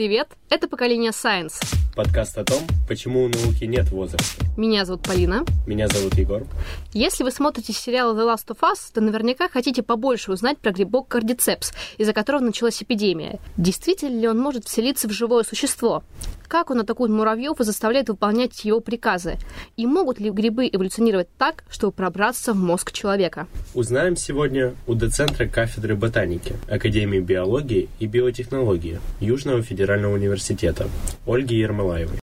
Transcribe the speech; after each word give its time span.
Привет, 0.00 0.28
это 0.48 0.68
«Поколение 0.68 1.10
Science». 1.10 1.54
Подкаст 1.98 2.38
о 2.38 2.44
том, 2.44 2.62
почему 2.86 3.24
у 3.24 3.28
науки 3.28 3.64
нет 3.64 3.90
возраста. 3.90 4.44
Меня 4.56 4.84
зовут 4.84 5.02
Полина. 5.02 5.44
Меня 5.66 5.88
зовут 5.88 6.14
Егор. 6.14 6.44
Если 6.92 7.24
вы 7.24 7.32
смотрите 7.32 7.72
сериал 7.72 8.16
The 8.16 8.24
Last 8.24 8.46
of 8.46 8.60
Us, 8.60 8.78
то 8.94 9.00
наверняка 9.00 9.48
хотите 9.48 9.82
побольше 9.82 10.30
узнать 10.30 10.58
про 10.58 10.70
грибок 10.70 11.08
кардицепс, 11.08 11.72
из-за 11.96 12.12
которого 12.12 12.40
началась 12.40 12.80
эпидемия. 12.80 13.40
Действительно 13.56 14.20
ли 14.20 14.28
он 14.28 14.38
может 14.38 14.66
вселиться 14.66 15.08
в 15.08 15.10
живое 15.10 15.42
существо? 15.42 16.04
Как 16.46 16.70
он 16.70 16.80
атакует 16.80 17.10
муравьев 17.10 17.60
и 17.60 17.64
заставляет 17.64 18.08
выполнять 18.08 18.64
его 18.64 18.80
приказы? 18.80 19.34
И 19.76 19.84
могут 19.84 20.18
ли 20.18 20.30
грибы 20.30 20.68
эволюционировать 20.72 21.28
так, 21.36 21.64
чтобы 21.68 21.92
пробраться 21.92 22.54
в 22.54 22.56
мозг 22.56 22.92
человека? 22.92 23.48
Узнаем 23.74 24.16
сегодня 24.16 24.74
у 24.86 24.94
доцентра 24.94 25.46
кафедры 25.46 25.94
ботаники 25.94 26.54
Академии 26.70 27.18
биологии 27.18 27.88
и 27.98 28.06
биотехнологии 28.06 28.98
Южного 29.20 29.62
федерального 29.62 30.14
университета 30.14 30.88
Ольги 31.26 31.60
Ермолаевой. 31.88 32.18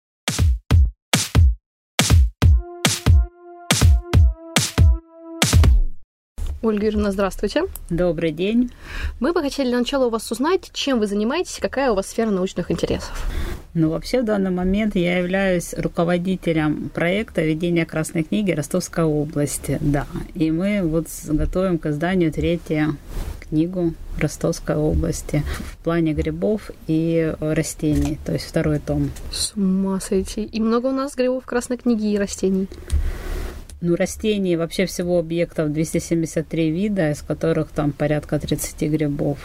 Ольга 6.61 6.85
Юрьевна, 6.85 7.11
здравствуйте. 7.11 7.63
Добрый 7.89 8.31
день. 8.31 8.71
Мы 9.19 9.33
бы 9.33 9.41
хотели 9.41 9.67
для 9.67 9.79
начала 9.79 10.05
у 10.05 10.09
вас 10.09 10.31
узнать, 10.31 10.71
чем 10.71 10.99
вы 10.99 11.07
занимаетесь, 11.07 11.59
какая 11.61 11.91
у 11.91 11.95
вас 11.95 12.07
сфера 12.07 12.29
научных 12.29 12.71
интересов. 12.71 13.11
Ну, 13.73 13.89
вообще, 13.89 14.21
в 14.21 14.25
данный 14.25 14.51
момент 14.51 14.95
я 14.95 15.17
являюсь 15.17 15.73
руководителем 15.73 16.89
проекта 16.93 17.41
ведения 17.41 17.85
Красной 17.85 18.23
книги 18.23 18.51
Ростовской 18.51 19.03
области, 19.03 19.77
да. 19.81 20.05
И 20.35 20.51
мы 20.51 20.83
вот 20.83 21.07
готовим 21.27 21.79
к 21.79 21.87
изданию 21.87 22.31
третью 22.31 22.95
книгу 23.53 23.93
Ростовской 24.17 24.75
области 24.75 25.43
в 25.71 25.77
плане 25.83 26.13
грибов 26.13 26.71
и 26.87 27.35
растений, 27.39 28.17
то 28.25 28.33
есть 28.33 28.45
второй 28.45 28.79
том. 28.79 29.11
С 29.31 29.53
ума 29.55 29.99
сойти. 29.99 30.43
И 30.43 30.59
много 30.59 30.87
у 30.87 30.91
нас 30.91 31.13
грибов 31.13 31.45
Красной 31.45 31.77
книги 31.77 32.11
и 32.11 32.17
растений. 32.17 32.67
Ну, 33.81 33.95
растений 33.95 34.55
вообще 34.55 34.87
всего 34.87 35.19
объектов 35.19 35.71
273 35.71 36.71
вида, 36.71 37.11
из 37.11 37.21
которых 37.21 37.69
там 37.69 37.91
порядка 37.91 38.39
30 38.39 38.89
грибов. 38.89 39.37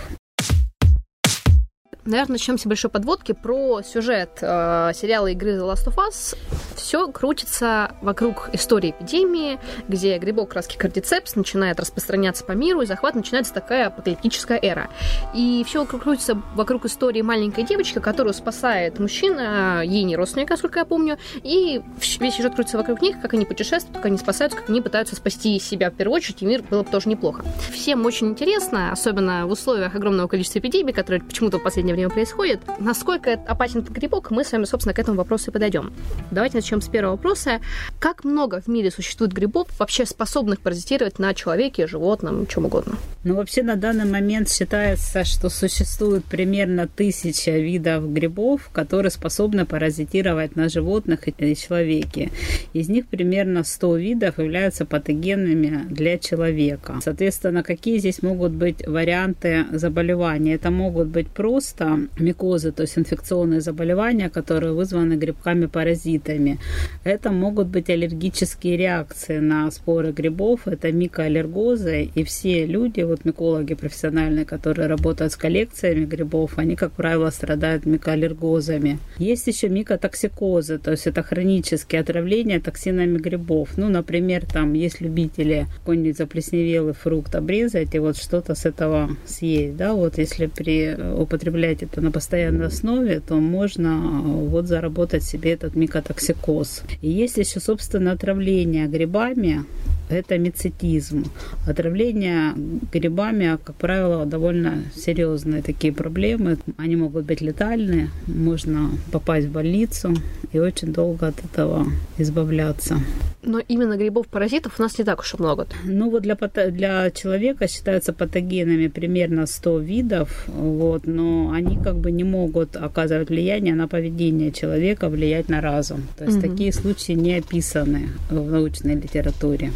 Наверное, 2.08 2.32
начнем 2.32 2.56
с 2.56 2.64
большой 2.64 2.90
подводки 2.90 3.32
про 3.32 3.82
сюжет 3.82 4.38
э, 4.40 4.92
сериала 4.94 5.26
игры 5.26 5.58
The 5.58 5.70
Last 5.70 5.88
of 5.88 5.96
Us. 5.96 6.34
Все 6.74 7.06
крутится 7.08 7.90
вокруг 8.00 8.48
истории 8.54 8.94
эпидемии, 8.98 9.58
где 9.88 10.16
грибок 10.16 10.52
краски 10.52 10.78
кардицепс 10.78 11.36
начинает 11.36 11.78
распространяться 11.78 12.46
по 12.46 12.52
миру, 12.52 12.80
и 12.80 12.86
захват 12.86 13.14
начинается 13.14 13.52
такая 13.52 13.88
апокалиптическая 13.88 14.58
эра. 14.62 14.88
И 15.34 15.62
все 15.66 15.84
крутится 15.84 16.40
вокруг 16.54 16.86
истории 16.86 17.20
маленькой 17.20 17.64
девочки, 17.64 17.98
которую 17.98 18.32
спасает 18.32 18.98
мужчина, 18.98 19.82
ей 19.84 20.04
не 20.04 20.16
родственник, 20.16 20.48
насколько 20.48 20.78
я 20.78 20.86
помню, 20.86 21.18
и 21.42 21.82
весь 22.20 22.34
сюжет 22.36 22.54
крутится 22.54 22.78
вокруг 22.78 23.02
них, 23.02 23.20
как 23.20 23.34
они 23.34 23.44
путешествуют, 23.44 23.98
как 23.98 24.06
они 24.06 24.16
спасаются, 24.16 24.56
как 24.58 24.70
они 24.70 24.80
пытаются 24.80 25.14
спасти 25.14 25.58
себя 25.60 25.90
в 25.90 25.94
первую 25.94 26.16
очередь, 26.16 26.40
и 26.40 26.46
мир 26.46 26.62
было 26.62 26.84
бы 26.84 26.90
тоже 26.90 27.10
неплохо. 27.10 27.44
Всем 27.70 28.06
очень 28.06 28.28
интересно, 28.28 28.92
особенно 28.92 29.46
в 29.46 29.50
условиях 29.50 29.94
огромного 29.94 30.26
количества 30.26 30.60
эпидемий, 30.60 30.94
которые 30.94 31.20
почему-то 31.20 31.58
в 31.58 31.62
последнее 31.62 31.92
время 31.92 31.97
происходит. 32.06 32.60
Насколько 32.78 33.32
опасен 33.46 33.80
этот 33.80 33.90
грибок, 33.90 34.30
мы 34.30 34.44
с 34.44 34.52
вами, 34.52 34.64
собственно, 34.64 34.94
к 34.94 34.98
этому 34.98 35.16
вопросу 35.16 35.50
и 35.50 35.52
подойдем. 35.52 35.92
Давайте 36.30 36.58
начнем 36.58 36.80
с 36.80 36.88
первого 36.88 37.12
вопроса. 37.12 37.60
Как 37.98 38.24
много 38.24 38.60
в 38.60 38.68
мире 38.68 38.90
существует 38.90 39.32
грибов, 39.32 39.66
вообще 39.78 40.06
способных 40.06 40.60
паразитировать 40.60 41.18
на 41.18 41.34
человеке, 41.34 41.86
животном, 41.86 42.46
чем 42.46 42.66
угодно? 42.66 42.96
Ну, 43.24 43.34
вообще 43.34 43.62
на 43.62 43.76
данный 43.76 44.04
момент 44.04 44.48
считается, 44.48 45.24
что 45.24 45.48
существует 45.48 46.24
примерно 46.24 46.86
тысяча 46.86 47.50
видов 47.50 48.12
грибов, 48.12 48.70
которые 48.72 49.10
способны 49.10 49.66
паразитировать 49.66 50.56
на 50.56 50.68
животных 50.68 51.26
и 51.26 51.56
человеке. 51.56 52.30
Из 52.72 52.88
них 52.88 53.06
примерно 53.06 53.64
100 53.64 53.96
видов 53.96 54.38
являются 54.38 54.84
патогенными 54.84 55.86
для 55.88 56.18
человека. 56.18 57.00
Соответственно, 57.02 57.62
какие 57.62 57.98
здесь 57.98 58.22
могут 58.22 58.52
быть 58.52 58.86
варианты 58.86 59.66
заболевания? 59.72 60.54
Это 60.54 60.70
могут 60.70 61.08
быть 61.08 61.28
просто 61.28 61.77
микозы, 62.18 62.72
то 62.72 62.82
есть 62.82 62.98
инфекционные 62.98 63.60
заболевания, 63.60 64.30
которые 64.30 64.72
вызваны 64.72 65.14
грибками-паразитами. 65.14 66.58
Это 67.04 67.30
могут 67.30 67.68
быть 67.68 67.90
аллергические 67.90 68.76
реакции 68.76 69.38
на 69.38 69.70
споры 69.70 70.12
грибов, 70.12 70.66
это 70.66 70.92
микоаллергозы, 70.92 72.10
и 72.14 72.24
все 72.24 72.66
люди, 72.66 73.02
вот 73.02 73.24
микологи 73.24 73.74
профессиональные, 73.74 74.44
которые 74.44 74.88
работают 74.88 75.32
с 75.32 75.36
коллекциями 75.36 76.04
грибов, 76.04 76.58
они, 76.58 76.76
как 76.76 76.92
правило, 76.92 77.30
страдают 77.30 77.86
микоаллергозами. 77.86 78.98
Есть 79.18 79.46
еще 79.46 79.68
микотоксикозы, 79.68 80.78
то 80.78 80.90
есть 80.90 81.06
это 81.06 81.22
хронические 81.22 82.00
отравления 82.00 82.60
токсинами 82.60 83.18
грибов. 83.18 83.76
Ну, 83.76 83.88
например, 83.88 84.46
там 84.46 84.72
есть 84.72 85.00
любители 85.00 85.66
какой-нибудь 85.78 86.16
заплесневелый 86.16 86.94
фрукт 86.94 87.34
обрезать 87.34 87.94
и 87.94 87.98
вот 87.98 88.16
что-то 88.16 88.54
с 88.54 88.64
этого 88.64 89.10
съесть, 89.26 89.76
да, 89.76 89.92
вот 89.92 90.18
если 90.18 90.46
при 90.46 90.94
употреблении 90.94 91.67
употреблять 91.68 91.82
это 91.82 92.00
на 92.00 92.10
постоянной 92.10 92.66
основе, 92.66 93.20
то 93.20 93.36
можно 93.36 93.88
э, 93.88 94.48
вот 94.48 94.66
заработать 94.66 95.22
себе 95.22 95.52
этот 95.52 95.76
микотоксикоз. 95.76 96.82
И 97.02 97.10
есть 97.10 97.38
еще, 97.38 97.60
собственно, 97.60 98.12
отравление 98.12 98.86
грибами, 98.86 99.64
это 100.08 100.38
мицетизм. 100.38 101.24
Отравление 101.66 102.54
грибами, 102.92 103.58
как 103.62 103.76
правило, 103.76 104.26
довольно 104.26 104.84
серьезные 104.94 105.62
такие 105.62 105.92
проблемы. 105.92 106.58
Они 106.76 106.96
могут 106.96 107.24
быть 107.24 107.40
летальны, 107.40 108.10
можно 108.26 108.90
попасть 109.12 109.46
в 109.46 109.52
больницу 109.52 110.14
и 110.52 110.58
очень 110.58 110.92
долго 110.92 111.28
от 111.28 111.44
этого 111.44 111.86
избавляться. 112.18 112.98
Но 113.42 113.60
именно 113.60 113.96
грибов-паразитов 113.96 114.78
у 114.78 114.82
нас 114.82 114.98
не 114.98 115.04
так 115.04 115.20
уж 115.20 115.34
и 115.34 115.36
много. 115.38 115.66
Ну 115.84 116.10
вот 116.10 116.22
для, 116.22 116.36
для 116.70 117.10
человека 117.10 117.68
считаются 117.68 118.12
патогенами 118.12 118.88
примерно 118.88 119.46
100 119.46 119.78
видов, 119.78 120.44
вот, 120.48 121.06
но 121.06 121.52
они 121.52 121.78
как 121.82 121.96
бы 121.96 122.10
не 122.10 122.24
могут 122.24 122.76
оказывать 122.76 123.28
влияние 123.28 123.74
на 123.74 123.88
поведение 123.88 124.50
человека, 124.52 125.08
влиять 125.08 125.48
на 125.48 125.60
разум. 125.60 126.02
То 126.16 126.24
есть 126.24 126.38
угу. 126.38 126.48
такие 126.48 126.72
случаи 126.72 127.12
не 127.12 127.36
описаны 127.36 128.08
в 128.30 128.50
научной 128.50 128.96
литературе. 128.96 129.70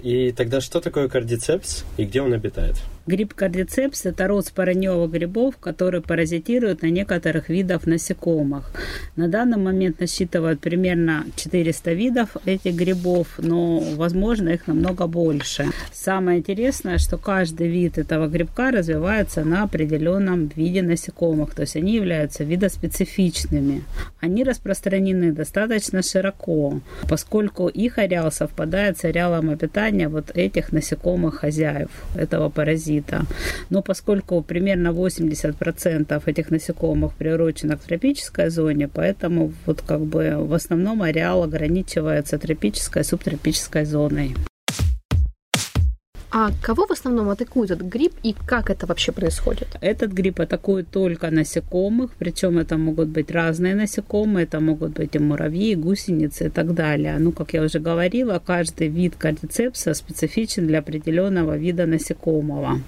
И 0.00 0.32
тогда 0.32 0.60
что 0.60 0.80
такое 0.80 1.08
кардицепс 1.08 1.84
и 1.96 2.04
где 2.04 2.22
он 2.22 2.32
обитает? 2.32 2.76
Гриб 3.08 3.32
кардицепс– 3.32 4.04
это 4.04 4.28
род 4.28 4.44
спороневых 4.44 5.10
грибов, 5.10 5.56
который 5.56 6.02
паразитирует 6.02 6.82
на 6.82 6.90
некоторых 6.90 7.48
видов 7.48 7.86
насекомых. 7.86 8.70
На 9.16 9.28
данный 9.28 9.56
момент 9.56 10.00
насчитывают 10.00 10.60
примерно 10.60 11.24
400 11.34 11.92
видов 11.94 12.36
этих 12.44 12.74
грибов, 12.74 13.26
но, 13.38 13.78
возможно, 13.96 14.50
их 14.50 14.66
намного 14.66 15.06
больше. 15.06 15.68
Самое 15.90 16.40
интересное, 16.40 16.98
что 16.98 17.16
каждый 17.16 17.68
вид 17.68 17.96
этого 17.96 18.26
грибка 18.26 18.70
развивается 18.70 19.42
на 19.42 19.62
определенном 19.62 20.50
виде 20.54 20.82
насекомых, 20.82 21.54
то 21.54 21.62
есть 21.62 21.76
они 21.76 21.94
являются 21.94 22.44
видоспецифичными. 22.44 23.84
Они 24.20 24.44
распространены 24.44 25.32
достаточно 25.32 26.02
широко, 26.02 26.82
поскольку 27.08 27.68
их 27.68 27.96
ареал 27.96 28.30
совпадает 28.30 28.98
с 28.98 29.04
ареалом 29.04 29.48
обитания 29.48 30.10
вот 30.10 30.30
этих 30.34 30.72
насекомых 30.72 31.36
хозяев 31.36 31.88
этого 32.14 32.50
паразита 32.50 32.97
паразита. 32.98 33.26
Но 33.70 33.82
поскольку 33.82 34.42
примерно 34.42 34.88
80% 34.88 36.22
этих 36.26 36.50
насекомых 36.50 37.14
приурочено 37.14 37.76
к 37.76 37.80
тропической 37.80 38.50
зоне, 38.50 38.88
поэтому 38.88 39.52
вот 39.66 39.82
как 39.82 40.00
бы 40.00 40.36
в 40.38 40.54
основном 40.54 41.02
ареал 41.02 41.42
ограничивается 41.42 42.38
тропической 42.38 43.02
и 43.02 43.04
субтропической 43.04 43.84
зоной. 43.84 44.34
А 46.40 46.52
кого 46.62 46.86
в 46.86 46.92
основном 46.92 47.30
атакует 47.30 47.72
этот 47.72 47.88
гриб 47.88 48.12
и 48.22 48.32
как 48.32 48.70
это 48.70 48.86
вообще 48.86 49.10
происходит? 49.10 49.76
Этот 49.80 50.12
гриб 50.12 50.38
атакует 50.38 50.88
только 50.88 51.32
насекомых, 51.32 52.12
причем 52.16 52.58
это 52.58 52.78
могут 52.78 53.08
быть 53.08 53.32
разные 53.32 53.74
насекомые, 53.74 54.44
это 54.44 54.60
могут 54.60 54.92
быть 54.92 55.16
и 55.16 55.18
муравьи, 55.18 55.72
и 55.72 55.74
гусеницы 55.74 56.46
и 56.46 56.48
так 56.48 56.74
далее. 56.74 57.18
Ну, 57.18 57.32
как 57.32 57.54
я 57.54 57.62
уже 57.62 57.80
говорила, 57.80 58.38
каждый 58.38 58.86
вид 58.86 59.16
кардицепса 59.16 59.94
специфичен 59.94 60.68
для 60.68 60.78
определенного 60.78 61.56
вида 61.56 61.86
насекомого. 61.86 62.82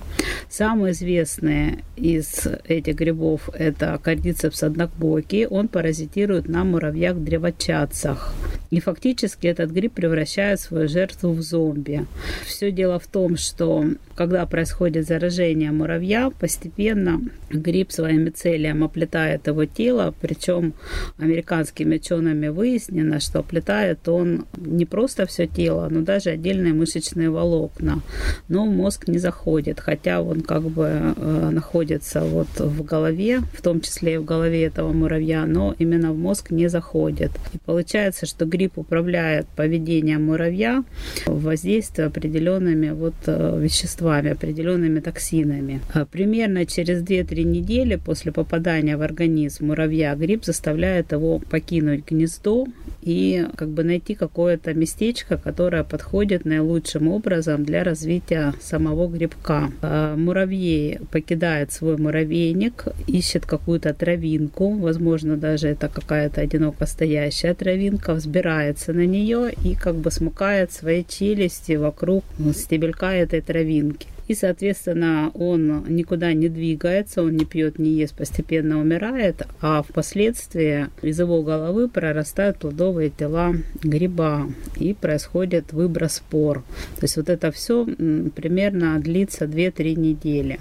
Самые 0.48 0.92
известные 0.92 1.82
из 1.96 2.46
этих 2.68 2.94
грибов 2.94 3.50
это 3.52 3.98
кардицепс 4.00 4.62
однобокий, 4.62 5.46
он 5.46 5.66
паразитирует 5.66 6.48
на 6.48 6.62
муравьях-древочадцах. 6.62 8.32
И 8.70 8.78
фактически 8.78 9.48
этот 9.48 9.72
гриб 9.72 9.94
превращает 9.94 10.60
свою 10.60 10.88
жертву 10.88 11.32
в 11.32 11.42
зомби. 11.42 12.06
Все 12.46 12.70
дело 12.70 13.00
в 13.00 13.08
том, 13.08 13.36
что 13.40 13.84
когда 14.14 14.44
происходит 14.46 15.06
заражение 15.06 15.72
муравья, 15.72 16.30
постепенно 16.30 17.20
гриб 17.50 17.90
своим 17.90 18.24
мицелием 18.24 18.84
оплетает 18.84 19.46
его 19.46 19.64
тело, 19.64 20.14
причем 20.20 20.74
американскими 21.18 21.96
учеными 21.96 22.48
выяснено, 22.48 23.20
что 23.20 23.40
оплетает 23.40 24.06
он 24.08 24.44
не 24.56 24.84
просто 24.84 25.26
все 25.26 25.46
тело, 25.46 25.88
но 25.90 26.02
даже 26.02 26.30
отдельные 26.30 26.74
мышечные 26.74 27.30
волокна. 27.30 28.02
Но 28.48 28.66
в 28.66 28.70
мозг 28.70 29.08
не 29.08 29.18
заходит, 29.18 29.80
хотя 29.80 30.20
он 30.20 30.42
как 30.42 30.64
бы 30.64 31.14
э, 31.16 31.50
находится 31.50 32.20
вот 32.20 32.48
в 32.58 32.84
голове, 32.84 33.40
в 33.54 33.62
том 33.62 33.80
числе 33.80 34.14
и 34.14 34.18
в 34.18 34.24
голове 34.24 34.64
этого 34.64 34.92
муравья, 34.92 35.46
но 35.46 35.74
именно 35.78 36.12
в 36.12 36.18
мозг 36.18 36.50
не 36.50 36.68
заходит. 36.68 37.30
И 37.54 37.58
получается, 37.58 38.26
что 38.26 38.44
гриб 38.44 38.76
управляет 38.76 39.46
поведением 39.56 40.26
муравья, 40.26 40.84
воздействуя 41.26 42.08
определенными 42.08 42.90
вот 42.90 43.14
веществами, 43.26 44.30
определенными 44.30 45.00
токсинами. 45.00 45.80
А 45.92 46.04
примерно 46.04 46.66
через 46.66 47.02
2-3 47.02 47.42
недели 47.42 47.96
после 47.96 48.32
попадания 48.32 48.96
в 48.96 49.02
организм 49.02 49.66
муравья 49.66 50.14
гриб 50.14 50.44
заставляет 50.44 51.12
его 51.12 51.38
покинуть 51.38 52.04
гнездо 52.08 52.66
и 53.02 53.46
как 53.56 53.68
бы 53.70 53.84
найти 53.84 54.14
какое-то 54.14 54.74
местечко, 54.74 55.36
которое 55.36 55.84
подходит 55.84 56.44
наилучшим 56.44 57.08
образом 57.08 57.64
для 57.64 57.84
развития 57.84 58.54
самого 58.60 59.08
грибка. 59.08 59.70
А 59.82 60.16
муравей 60.16 60.98
покидает 61.10 61.72
свой 61.72 61.96
муравейник, 61.96 62.84
ищет 63.06 63.46
какую-то 63.46 63.94
травинку, 63.94 64.74
возможно, 64.74 65.36
даже 65.36 65.68
это 65.68 65.88
какая-то 65.88 66.40
одиноко 66.40 66.86
стоящая 66.86 67.54
травинка, 67.54 68.14
взбирается 68.14 68.92
на 68.92 69.06
нее 69.06 69.52
и 69.64 69.74
как 69.74 69.96
бы 69.96 70.10
смыкает 70.10 70.72
свои 70.72 71.04
челюсти 71.04 71.72
вокруг 71.72 72.24
стебелька 72.54 73.09
этой 73.14 73.40
травинки. 73.40 74.06
И, 74.28 74.34
соответственно, 74.34 75.32
он 75.34 75.84
никуда 75.88 76.32
не 76.34 76.48
двигается, 76.48 77.22
он 77.22 77.36
не 77.36 77.44
пьет, 77.44 77.80
не 77.80 77.90
ест, 77.90 78.14
постепенно 78.14 78.80
умирает, 78.80 79.42
а 79.60 79.82
впоследствии 79.82 80.86
из 81.02 81.18
его 81.18 81.42
головы 81.42 81.88
прорастают 81.88 82.58
плодовые 82.58 83.10
тела 83.10 83.54
гриба 83.82 84.46
и 84.76 84.94
происходит 84.94 85.72
выброс 85.72 86.14
спор. 86.14 86.62
То 86.96 87.02
есть 87.02 87.16
вот 87.16 87.28
это 87.28 87.50
все 87.50 87.84
примерно 87.84 89.00
длится 89.00 89.46
2-3 89.46 89.96
недели. 89.96 90.60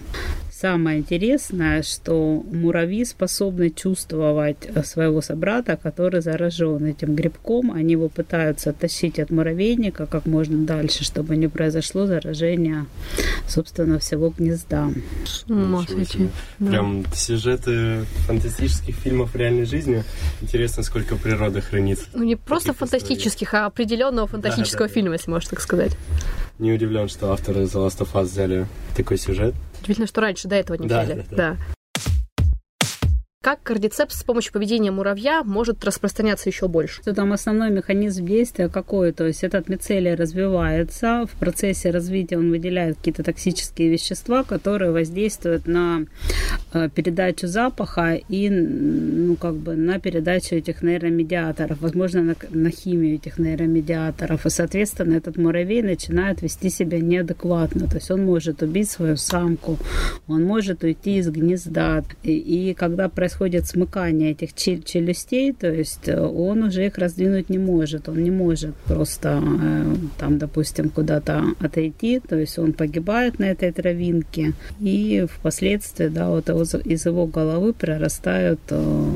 Самое 0.59 0.99
интересное, 0.99 1.83
что 1.83 2.43
муравьи 2.51 3.05
способны 3.05 3.69
чувствовать 3.69 4.57
э, 4.65 4.83
своего 4.83 5.21
собрата, 5.21 5.77
который 5.81 6.19
заражен 6.19 6.83
этим 6.83 7.15
грибком. 7.15 7.71
Они 7.71 7.93
его 7.93 8.09
пытаются 8.09 8.73
тащить 8.73 9.19
от 9.19 9.29
муравейника 9.29 10.05
как 10.05 10.25
можно 10.25 10.65
дальше, 10.65 11.05
чтобы 11.05 11.37
не 11.37 11.47
произошло 11.47 12.07
заражение, 12.07 12.87
собственно, 13.47 13.99
всего 13.99 14.33
гнезда. 14.37 14.89
Ума 15.47 15.85
да. 16.59 16.69
Прям 16.69 17.05
сюжеты 17.13 18.03
фантастических 18.27 18.97
фильмов 18.97 19.33
в 19.33 19.37
реальной 19.37 19.63
жизни. 19.63 20.03
Интересно, 20.41 20.83
сколько 20.83 21.15
природа 21.15 21.61
хранит. 21.61 21.99
Ну, 22.13 22.25
не 22.25 22.35
просто 22.35 22.73
фантастических, 22.73 23.47
историй. 23.47 23.63
а 23.63 23.67
определенного 23.67 24.27
фантастического 24.27 24.87
да, 24.87 24.87
да, 24.89 24.93
фильма, 24.93 25.09
да. 25.11 25.15
если 25.15 25.31
можно 25.31 25.51
так 25.51 25.61
сказать. 25.61 25.95
Не 26.57 26.73
удивлен, 26.73 27.07
что 27.07 27.31
авторы 27.31 27.61
The 27.61 27.87
Last 27.87 27.99
of 27.99 28.11
Us 28.11 28.25
взяли 28.25 28.67
такой 28.97 29.17
сюжет. 29.17 29.55
Удивительно, 29.81 30.07
что 30.07 30.21
раньше 30.21 30.47
до 30.47 30.55
этого 30.55 30.77
не. 30.77 30.87
Да, 30.87 31.05
да, 31.05 31.15
да. 31.15 31.23
да. 31.31 31.57
Как 33.41 33.63
кардицепс 33.63 34.19
с 34.19 34.23
помощью 34.25 34.51
поведения 34.51 34.91
муравья 34.91 35.45
может 35.45 35.85
распространяться 35.85 36.49
еще 36.49 36.67
больше? 36.67 37.01
Что 37.01 37.13
там 37.13 37.31
основной 37.31 37.69
механизм 37.69 38.25
действия 38.25 38.67
какой? 38.67 39.13
То 39.13 39.25
есть 39.25 39.45
этот 39.45 39.69
мицелий 39.69 40.13
развивается, 40.13 41.25
в 41.25 41.39
процессе 41.39 41.89
развития 41.89 42.37
он 42.37 42.49
выделяет 42.49 42.97
какие-то 42.97 43.23
токсические 43.23 43.91
вещества, 43.91 44.43
которые 44.43 44.91
воздействуют 44.91 45.67
на 45.67 46.01
э, 46.73 46.89
передачу 46.93 47.47
запаха 47.47 48.15
и 48.15 48.49
ну, 48.49 49.37
как 49.37 49.55
бы 49.55 49.77
на 49.77 49.99
передачу 49.99 50.55
этих 50.55 50.81
нейромедиаторов, 50.81 51.79
возможно, 51.79 52.21
на, 52.21 52.35
на 52.49 52.71
химию 52.71 53.15
этих 53.15 53.39
нейромедиаторов. 53.39 54.45
И, 54.45 54.49
соответственно, 54.49 55.15
этот 55.15 55.37
муравей 55.37 55.81
начинает 55.81 56.41
вести 56.41 56.69
себя 56.69 56.99
неадекватно. 56.99 57.87
То 57.87 57.95
есть 57.95 58.11
он 58.11 58.25
может 58.25 58.61
убить 58.61 58.89
свою 58.89 59.15
самку, 59.15 59.77
он 60.27 60.43
может 60.43 60.83
уйти 60.83 61.19
из 61.19 61.29
гнезда. 61.29 62.03
И, 62.21 62.33
и 62.33 62.73
когда 62.73 63.07
происходит 63.07 63.28
происходит 63.29 63.67
смыкание 63.67 64.31
этих 64.31 64.55
челюстей, 64.55 65.53
то 65.53 65.71
есть 65.71 66.07
э, 66.07 66.19
он 66.19 66.63
уже 66.63 66.87
их 66.87 66.97
раздвинуть 66.97 67.49
не 67.49 67.59
может, 67.59 68.09
он 68.09 68.23
не 68.23 68.31
может 68.31 68.75
просто 68.87 69.39
э, 69.43 69.95
там, 70.17 70.39
допустим, 70.39 70.89
куда-то 70.89 71.43
отойти, 71.59 72.19
то 72.19 72.35
есть 72.35 72.57
он 72.57 72.73
погибает 72.73 73.37
на 73.37 73.45
этой 73.45 73.71
травинке, 73.71 74.53
и 74.79 75.27
впоследствии, 75.31 76.07
да, 76.07 76.29
вот 76.29 76.49
из 76.85 77.05
его 77.05 77.27
головы 77.27 77.73
прорастают 77.73 78.59
э, 78.71 79.11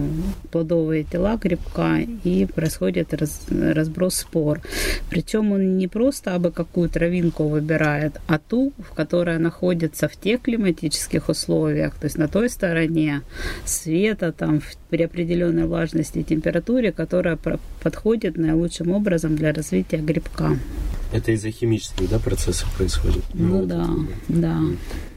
плодовые 0.52 1.04
тела 1.04 1.38
грибка, 1.38 1.98
и 2.24 2.46
происходит 2.46 3.16
раз, 3.16 3.42
разброс 3.50 4.18
спор. 4.18 4.62
Причем 5.10 5.54
он 5.54 5.78
не 5.78 5.88
просто 5.88 6.36
абы 6.36 6.52
какую 6.52 6.90
травинку 6.90 7.48
выбирает, 7.48 8.22
а 8.28 8.38
ту, 8.38 8.74
в 8.78 8.94
которой 8.94 9.40
находится 9.40 10.08
в 10.08 10.16
тех 10.16 10.42
климатических 10.42 11.30
условиях, 11.30 11.96
то 11.96 12.06
есть 12.06 12.20
на 12.20 12.28
той 12.28 12.50
стороне 12.50 13.24
свет 13.66 14.03
света 14.04 14.34
там 14.34 14.62
при 14.90 15.04
определенной 15.04 15.66
влажности 15.66 16.20
и 16.20 16.24
температуре, 16.24 16.92
которая 16.92 17.38
подходит 17.82 18.38
наилучшим 18.38 18.92
образом 18.92 19.36
для 19.38 19.54
развития 19.54 19.98
грибка. 19.98 20.58
Это 21.14 21.32
из-за 21.32 21.52
химических 21.52 22.10
да, 22.10 22.20
процессов 22.20 22.70
происходит? 22.76 23.24
Ну, 23.34 23.60
ну 23.60 23.66
да, 23.66 23.86
вот, 23.86 24.08
да. 24.28 24.60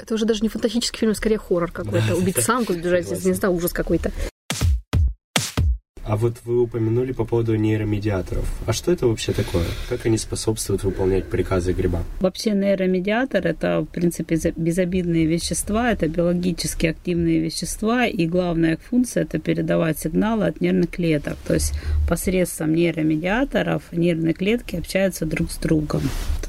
Это 0.01 0.15
уже 0.15 0.25
даже 0.25 0.43
не 0.43 0.49
фантастический 0.49 1.01
фильм, 1.01 1.13
а 1.13 1.15
скорее 1.15 1.39
хоррор 1.39 1.73
какой-то. 1.73 2.07
Да, 2.09 2.15
Убить 2.15 2.37
самку, 2.37 2.73
сбежать 2.75 3.11
из 3.11 3.25
гнезда, 3.25 3.51
ужас 3.51 3.73
какой-то. 3.73 4.13
А 6.09 6.17
вот 6.17 6.37
вы 6.45 6.63
упомянули 6.63 7.13
по 7.13 7.25
поводу 7.25 7.57
нейромедиаторов. 7.57 8.45
А 8.65 8.73
что 8.73 8.93
это 8.93 9.09
вообще 9.09 9.33
такое? 9.33 9.65
Как 9.89 10.07
они 10.07 10.19
способствуют 10.19 10.85
выполнять 10.85 11.29
приказы 11.29 11.73
гриба? 11.73 12.05
Вообще 12.21 12.53
нейромедиатор– 12.53 13.45
это, 13.47 13.81
в 13.81 13.87
принципе, 13.87 14.39
безобидные 14.57 15.27
вещества, 15.27 15.91
это 15.91 16.07
биологически 16.07 16.87
активные 16.87 17.41
вещества, 17.41 18.07
и 18.07 18.27
главная 18.27 18.75
их 18.75 18.83
функция– 18.83 19.23
это 19.25 19.41
передавать 19.41 19.99
сигналы 19.99 20.47
от 20.47 20.61
нервных 20.61 20.91
клеток. 20.91 21.37
То 21.45 21.55
есть 21.55 21.75
посредством 22.09 22.75
нейромедиаторов 22.75 23.83
нервные 23.91 24.35
клетки 24.35 24.77
общаются 24.77 25.27
друг 25.27 25.51
с 25.51 25.57
другом. 25.57 26.03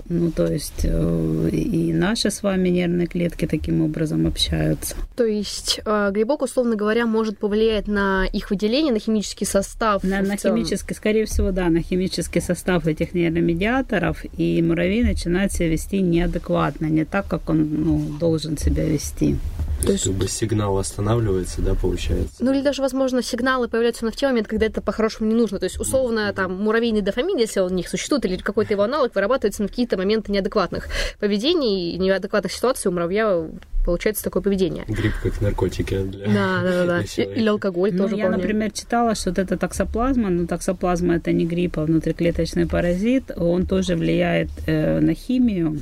Ну, 0.09 0.31
то 0.31 0.45
есть 0.45 0.81
э, 0.85 1.49
и 1.51 1.91
наши 1.91 2.31
с 2.31 2.41
вами 2.41 2.69
нервные 2.69 3.07
клетки 3.07 3.45
таким 3.45 3.81
образом 3.81 4.25
общаются. 4.25 4.95
То 5.15 5.25
есть 5.25 5.81
э, 5.85 6.11
грибок, 6.11 6.41
условно 6.41 6.75
говоря, 6.75 7.05
может 7.05 7.37
повлиять 7.39 7.87
на 7.87 8.25
их 8.25 8.49
выделение, 8.49 8.93
на 8.93 8.99
химический 8.99 9.45
состав? 9.45 10.03
На, 10.03 10.21
на 10.21 10.37
химический, 10.37 10.95
скорее 10.95 11.25
всего, 11.25 11.51
да, 11.51 11.69
на 11.69 11.81
химический 11.81 12.41
состав 12.41 12.87
этих 12.87 13.13
нейромедиаторов, 13.13 14.23
и 14.37 14.61
муравей 14.61 15.03
начинает 15.03 15.51
себя 15.51 15.69
вести 15.69 16.01
неадекватно, 16.01 16.85
не 16.85 17.03
так, 17.03 17.27
как 17.27 17.49
он 17.49 17.67
ну, 17.69 18.17
должен 18.19 18.57
себя 18.57 18.85
вести. 18.85 19.35
То 19.83 19.91
есть, 19.91 20.05
как 20.05 20.13
бы 20.13 20.27
сигнал 20.27 20.77
останавливается, 20.77 21.61
да, 21.61 21.75
получается? 21.75 22.35
Ну, 22.39 22.53
или 22.53 22.61
даже, 22.61 22.81
возможно, 22.81 23.21
сигналы 23.21 23.67
появляются 23.67 24.05
на 24.05 24.11
в 24.11 24.15
те 24.15 24.27
моменты, 24.27 24.49
когда 24.49 24.65
это 24.65 24.81
по-хорошему 24.81 25.29
не 25.29 25.35
нужно. 25.35 25.59
То 25.59 25.65
есть, 25.65 25.79
условно, 25.79 26.33
там, 26.33 26.55
муравейный 26.55 27.01
дофамин, 27.01 27.37
если 27.37 27.59
он 27.59 27.71
у 27.71 27.75
них 27.75 27.87
существует, 27.87 28.25
или 28.25 28.37
какой-то 28.37 28.73
его 28.73 28.83
аналог, 28.83 29.13
вырабатывается 29.13 29.61
на 29.61 29.67
какие-то 29.67 29.97
моменты 29.97 30.31
неадекватных 30.31 30.87
поведений 31.19 31.91
и 31.91 31.97
неадекватных 31.97 32.51
ситуаций 32.51 32.89
у 32.89 32.93
муравья 32.93 33.47
получается 33.87 34.21
такое 34.21 34.43
поведение. 34.43 34.83
Гриб 34.89 35.13
как 35.23 35.39
наркотики 35.39 35.97
для 36.03 36.25
Да, 36.27 36.61
да, 36.61 36.85
да. 36.85 36.85
да. 36.85 37.23
Или 37.23 37.47
алкоголь 37.47 37.93
ну, 37.93 38.03
тоже 38.03 38.17
Я, 38.17 38.25
вполне. 38.25 38.43
например, 38.43 38.71
читала, 38.71 39.15
что 39.15 39.29
вот 39.29 39.39
это 39.39 39.57
таксоплазма, 39.57 40.29
но 40.29 40.45
таксоплазма 40.45 41.15
это 41.15 41.31
не 41.31 41.45
грипп, 41.45 41.79
а 41.79 41.85
внутриклеточный 41.85 42.67
паразит, 42.67 43.31
он 43.37 43.65
тоже 43.65 43.95
влияет 43.95 44.49
э, 44.65 44.99
на 44.99 45.13
химию 45.13 45.79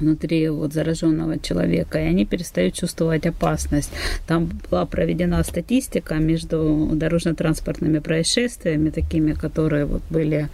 внутри 0.00 0.48
вот 0.48 0.72
зараженного 0.72 1.38
человека, 1.38 1.98
и 1.98 2.06
они 2.06 2.24
перестают 2.24 2.74
чувствовать 2.74 3.26
опасность. 3.26 3.90
Там 4.26 4.48
была 4.70 4.86
проведена 4.86 5.44
статистика 5.44 6.14
между 6.14 6.90
дорожно-транспортными 6.92 8.00
происшествиями, 8.00 8.90
такими, 8.90 9.32
которые 9.32 9.84
вот 9.84 10.02
были 10.10 10.48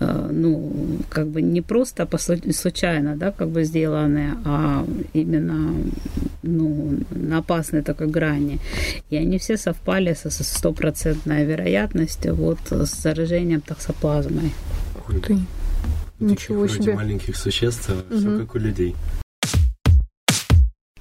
э, 0.00 0.28
ну, 0.32 0.72
как 1.08 1.26
бы 1.26 1.42
не 1.42 1.62
просто 1.62 2.08
случайно, 2.52 3.16
да, 3.16 3.30
как 3.30 3.48
бы 3.48 3.64
сделаны, 3.64 4.34
а 4.44 4.84
именно, 5.14 5.74
ну, 6.42 6.98
на 7.10 7.38
опасной 7.38 7.82
такой 7.82 8.06
грани. 8.06 8.58
И 9.10 9.16
они 9.16 9.38
все 9.38 9.56
совпали 9.56 10.14
со 10.14 10.30
стопроцентной 10.30 11.44
вероятностью 11.44 12.34
вот 12.34 12.58
с 12.70 13.02
заражением 13.02 13.60
токсоплазмой. 13.60 14.52
Ух 14.96 15.20
ты. 15.26 15.38
Ничего 16.20 16.66
себе. 16.68 16.94
маленьких 16.94 17.36
существ, 17.36 17.90
угу. 17.90 18.16
все 18.16 18.38
как 18.38 18.54
у 18.54 18.58
людей. 18.58 18.94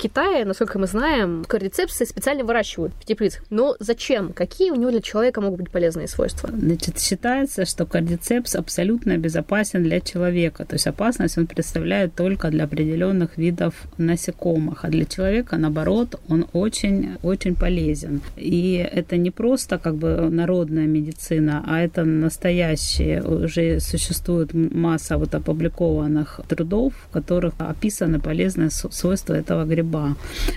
Китае, 0.02 0.46
насколько 0.46 0.80
мы 0.80 0.88
знаем, 0.88 1.46
кардицепсы 1.48 2.08
специально 2.08 2.44
выращивают 2.44 2.92
в 3.00 3.06
теплицах. 3.06 3.44
Но 3.52 3.76
зачем? 3.80 4.34
Какие 4.34 4.72
у 4.72 4.76
него 4.76 4.90
для 4.90 5.02
человека 5.02 5.42
могут 5.42 5.60
быть 5.60 5.70
полезные 5.70 6.08
свойства? 6.08 6.50
Значит, 6.52 7.00
считается, 7.00 7.66
что 7.66 7.86
кардицепс 7.86 8.56
абсолютно 8.56 9.16
безопасен 9.18 9.84
для 9.84 10.00
человека. 10.00 10.66
То 10.66 10.74
есть 10.74 10.88
опасность 10.88 11.38
он 11.38 11.46
представляет 11.46 12.16
только 12.16 12.50
для 12.50 12.64
определенных 12.64 13.38
видов 13.38 13.76
насекомых. 14.00 14.86
А 14.86 14.88
для 14.88 15.06
человека, 15.06 15.58
наоборот, 15.58 16.20
он 16.28 16.48
очень-очень 16.52 17.56
полезен. 17.56 18.22
И 18.38 18.78
это 18.78 19.18
не 19.18 19.30
просто 19.30 19.78
как 19.78 19.98
бы 19.98 20.30
народная 20.32 20.88
медицина, 20.88 21.64
а 21.68 21.80
это 21.80 22.06
настоящие. 22.06 23.22
Уже 23.22 23.80
существует 23.80 24.54
масса 24.56 25.20
вот 25.20 25.36
опубликованных 25.36 26.42
трудов, 26.48 26.94
в 27.08 27.14
которых 27.14 27.54
описаны 27.60 28.20
полезные 28.20 28.72
свойства 28.72 29.36
этого 29.36 29.64
гриба. 29.66 29.91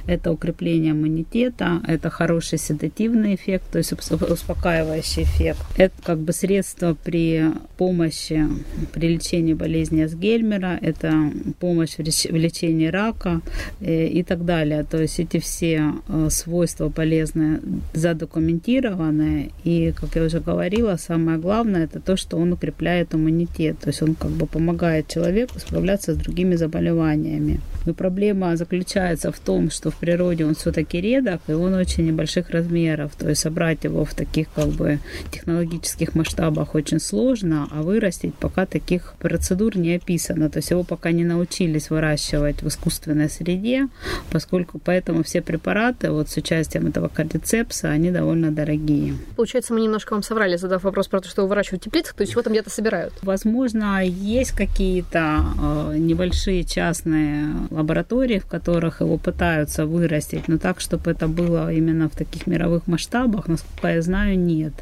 Это 0.07 0.33
укрепление 0.33 0.93
иммунитета, 0.93 1.81
это 1.87 2.11
хороший 2.11 2.59
седативный 2.59 3.35
эффект, 3.35 3.65
то 3.73 3.79
есть 3.79 3.93
успокаивающий 3.93 5.23
эффект. 5.23 5.61
Это 5.77 5.95
как 6.03 6.19
бы 6.19 6.33
средство 6.33 6.97
при 7.05 7.51
помощи 7.77 8.49
при 8.93 9.15
лечении 9.15 9.55
болезни 9.55 10.03
Асгельмера, 10.03 10.79
это 10.81 11.31
помощь 11.59 11.97
в 11.97 12.37
лечении 12.37 12.87
рака 12.87 13.41
э, 13.81 14.07
и 14.07 14.23
так 14.23 14.45
далее. 14.45 14.85
То 14.85 15.01
есть 15.01 15.21
эти 15.21 15.39
все 15.39 15.95
э, 16.09 16.29
свойства 16.31 16.89
полезные 16.89 17.61
задокументированы. 17.93 19.51
И, 19.65 19.93
как 19.93 20.17
я 20.17 20.25
уже 20.25 20.41
говорила, 20.41 20.97
самое 20.97 21.39
главное 21.39 21.85
это 21.85 22.01
то, 22.01 22.17
что 22.17 22.37
он 22.37 22.53
укрепляет 22.53 23.15
иммунитет. 23.15 23.79
То 23.81 23.89
есть 23.89 24.03
он 24.03 24.15
как 24.15 24.31
бы 24.31 24.47
помогает 24.47 25.09
человеку 25.09 25.59
справляться 25.59 26.15
с 26.15 26.17
другими 26.17 26.57
заболеваниями. 26.57 27.61
Но 27.87 27.95
проблема 27.95 28.57
заключается 28.57 29.24
в 29.33 29.39
том, 29.39 29.71
что 29.71 29.91
в 29.91 29.97
природе 29.97 30.45
он 30.45 30.55
все-таки 30.55 31.01
редок, 31.01 31.41
и 31.49 31.53
он 31.53 31.75
очень 31.75 32.07
небольших 32.07 32.51
размеров. 32.51 33.13
То 33.17 33.29
есть 33.29 33.43
собрать 33.43 33.85
его 33.85 34.05
в 34.05 34.15
таких 34.15 34.49
как 34.55 34.69
бы 34.69 34.99
технологических 35.31 36.15
масштабах 36.15 36.75
очень 36.75 37.01
сложно, 37.01 37.69
а 37.71 37.83
вырастить 37.83 38.35
пока 38.35 38.67
таких 38.67 39.15
процедур 39.19 39.77
не 39.77 39.95
описано. 39.97 40.51
То 40.51 40.59
есть 40.59 40.71
его 40.71 40.85
пока 40.85 41.13
не 41.13 41.25
научились 41.25 41.91
выращивать 41.91 42.63
в 42.63 42.69
искусственной 42.69 43.29
среде, 43.29 43.89
поскольку 44.31 44.79
поэтому 44.79 45.23
все 45.23 45.43
препараты 45.43 46.11
вот 46.11 46.29
с 46.29 46.37
участием 46.37 46.87
этого 46.87 47.09
кардицепса, 47.09 47.89
они 47.89 48.11
довольно 48.11 48.51
дорогие. 48.51 49.15
Получается, 49.37 49.75
мы 49.75 49.81
немножко 49.81 50.13
вам 50.13 50.23
соврали, 50.23 50.57
задав 50.57 50.85
вопрос 50.85 51.09
про 51.09 51.21
то, 51.21 51.29
что 51.29 51.47
выращивают 51.47 51.83
в 51.83 51.85
теплицах, 51.85 52.15
то 52.15 52.23
есть 52.23 52.33
его 52.33 52.43
там 52.43 52.53
где-то 52.53 52.71
собирают. 52.71 53.15
Возможно, 53.23 54.05
есть 54.05 54.53
какие-то 54.53 55.45
э, 55.91 55.97
небольшие 55.99 56.65
частные 56.65 57.49
лаборатории, 57.71 58.39
в 58.39 58.47
которых 58.47 59.01
его 59.15 59.19
пытаются 59.19 59.87
вырастить, 59.87 60.49
но 60.49 60.59
так, 60.59 60.81
чтобы 60.81 61.11
это 61.11 61.29
было 61.29 61.73
именно 61.73 62.09
в 62.09 62.17
таких 62.17 62.47
мировых 62.47 62.87
масштабах, 62.87 63.49
насколько 63.49 63.89
я 63.89 64.03
знаю, 64.03 64.39
нет. 64.39 64.73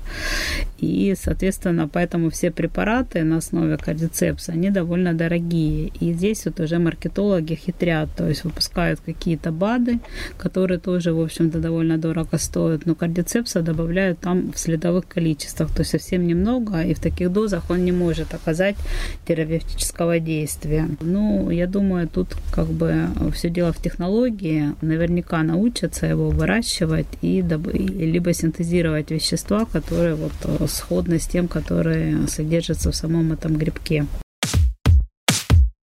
И, 0.78 1.14
соответственно, 1.16 1.88
поэтому 1.88 2.28
все 2.30 2.50
препараты 2.50 3.24
на 3.24 3.36
основе 3.36 3.76
кардицепса, 3.76 4.52
они 4.52 4.70
довольно 4.70 5.14
дорогие. 5.14 5.92
И 6.00 6.12
здесь 6.12 6.46
вот 6.46 6.60
уже 6.60 6.78
маркетологи 6.78 7.54
хитрят, 7.54 8.08
то 8.16 8.28
есть 8.28 8.44
выпускают 8.44 9.00
какие-то 9.06 9.52
БАДы, 9.52 9.98
которые 10.38 10.78
тоже, 10.78 11.12
в 11.12 11.20
общем-то, 11.20 11.58
довольно 11.58 11.98
дорого 11.98 12.38
стоят, 12.38 12.86
но 12.86 12.94
кардицепса 12.94 13.62
добавляют 13.62 14.18
там 14.20 14.52
в 14.52 14.58
следовых 14.58 15.06
количествах, 15.14 15.70
то 15.70 15.80
есть 15.80 15.90
совсем 15.90 16.26
немного, 16.26 16.82
и 16.82 16.94
в 16.94 16.98
таких 16.98 17.32
дозах 17.32 17.70
он 17.70 17.84
не 17.84 17.92
может 17.92 18.34
оказать 18.34 18.76
терапевтического 19.26 20.18
действия. 20.18 20.88
Ну, 21.00 21.50
я 21.50 21.66
думаю, 21.66 22.08
тут 22.08 22.28
как 22.50 22.66
бы 22.66 23.06
все 23.32 23.50
дело 23.50 23.72
в 23.72 23.76
технологии, 23.76 24.11
наверняка 24.80 25.42
научатся 25.42 26.06
его 26.06 26.30
выращивать 26.30 27.06
и 27.22 27.42
либо 27.42 28.32
синтезировать 28.32 29.10
вещества, 29.10 29.64
которые 29.64 30.14
вот 30.14 30.32
э, 30.44 30.66
сходны 30.68 31.18
с 31.18 31.26
тем, 31.26 31.48
которые 31.48 32.28
содержатся 32.28 32.90
в 32.90 32.96
самом 32.96 33.32
этом 33.32 33.56
грибке. 33.56 34.06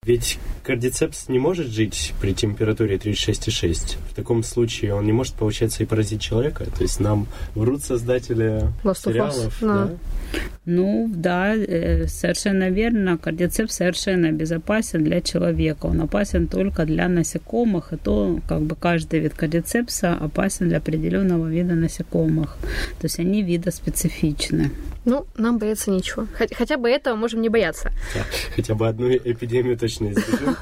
Ведь 0.05 0.39
кардицепс 0.69 1.29
не 1.29 1.39
может 1.39 1.69
жить 1.69 2.13
при 2.21 2.35
температуре 2.35 2.97
36,6. 2.97 3.97
В 4.11 4.15
таком 4.15 4.43
случае 4.43 4.95
он 4.95 5.07
не 5.07 5.13
может, 5.13 5.33
получается, 5.33 5.83
и 5.83 5.87
поразить 5.87 6.21
человека. 6.21 6.67
То 6.67 6.83
есть 6.83 7.01
нам 7.01 7.27
врут 7.55 7.83
создатели 7.85 8.65
Last 8.85 9.05
сериалов. 9.07 9.57
Да. 9.63 9.87
Да? 9.87 9.91
Ну, 10.67 11.11
да, 11.15 11.55
э, 11.55 12.07
совершенно 12.07 12.69
верно. 12.69 13.17
Кардицепс 13.17 13.77
совершенно 13.77 14.31
безопасен 14.31 15.03
для 15.05 15.23
человека. 15.23 15.87
Он 15.87 16.03
опасен 16.03 16.47
только 16.47 16.85
для 16.85 17.09
насекомых. 17.09 17.95
И 17.95 17.97
то, 17.97 18.39
как 18.47 18.61
бы 18.61 18.77
каждый 18.77 19.21
вид 19.21 19.33
кардицепса 19.33 20.13
опасен 20.13 20.69
для 20.69 20.77
определенного 20.77 21.47
вида 21.47 21.75
насекомых. 21.75 22.59
То 23.01 23.07
есть 23.07 23.19
они 23.19 23.43
видоспецифичны. 23.43 24.71
Ну, 25.07 25.27
нам 25.39 25.57
бояться 25.57 25.91
нечего. 25.91 26.27
Хотя 26.59 26.77
бы 26.77 26.91
этого 26.91 27.17
можем 27.17 27.41
не 27.41 27.49
бояться. 27.49 27.91
Хотя 28.55 28.75
бы 28.75 28.87
одну 28.87 29.09
эпидемию 29.09 29.79
точно 29.79 30.13
избежим. 30.13 30.57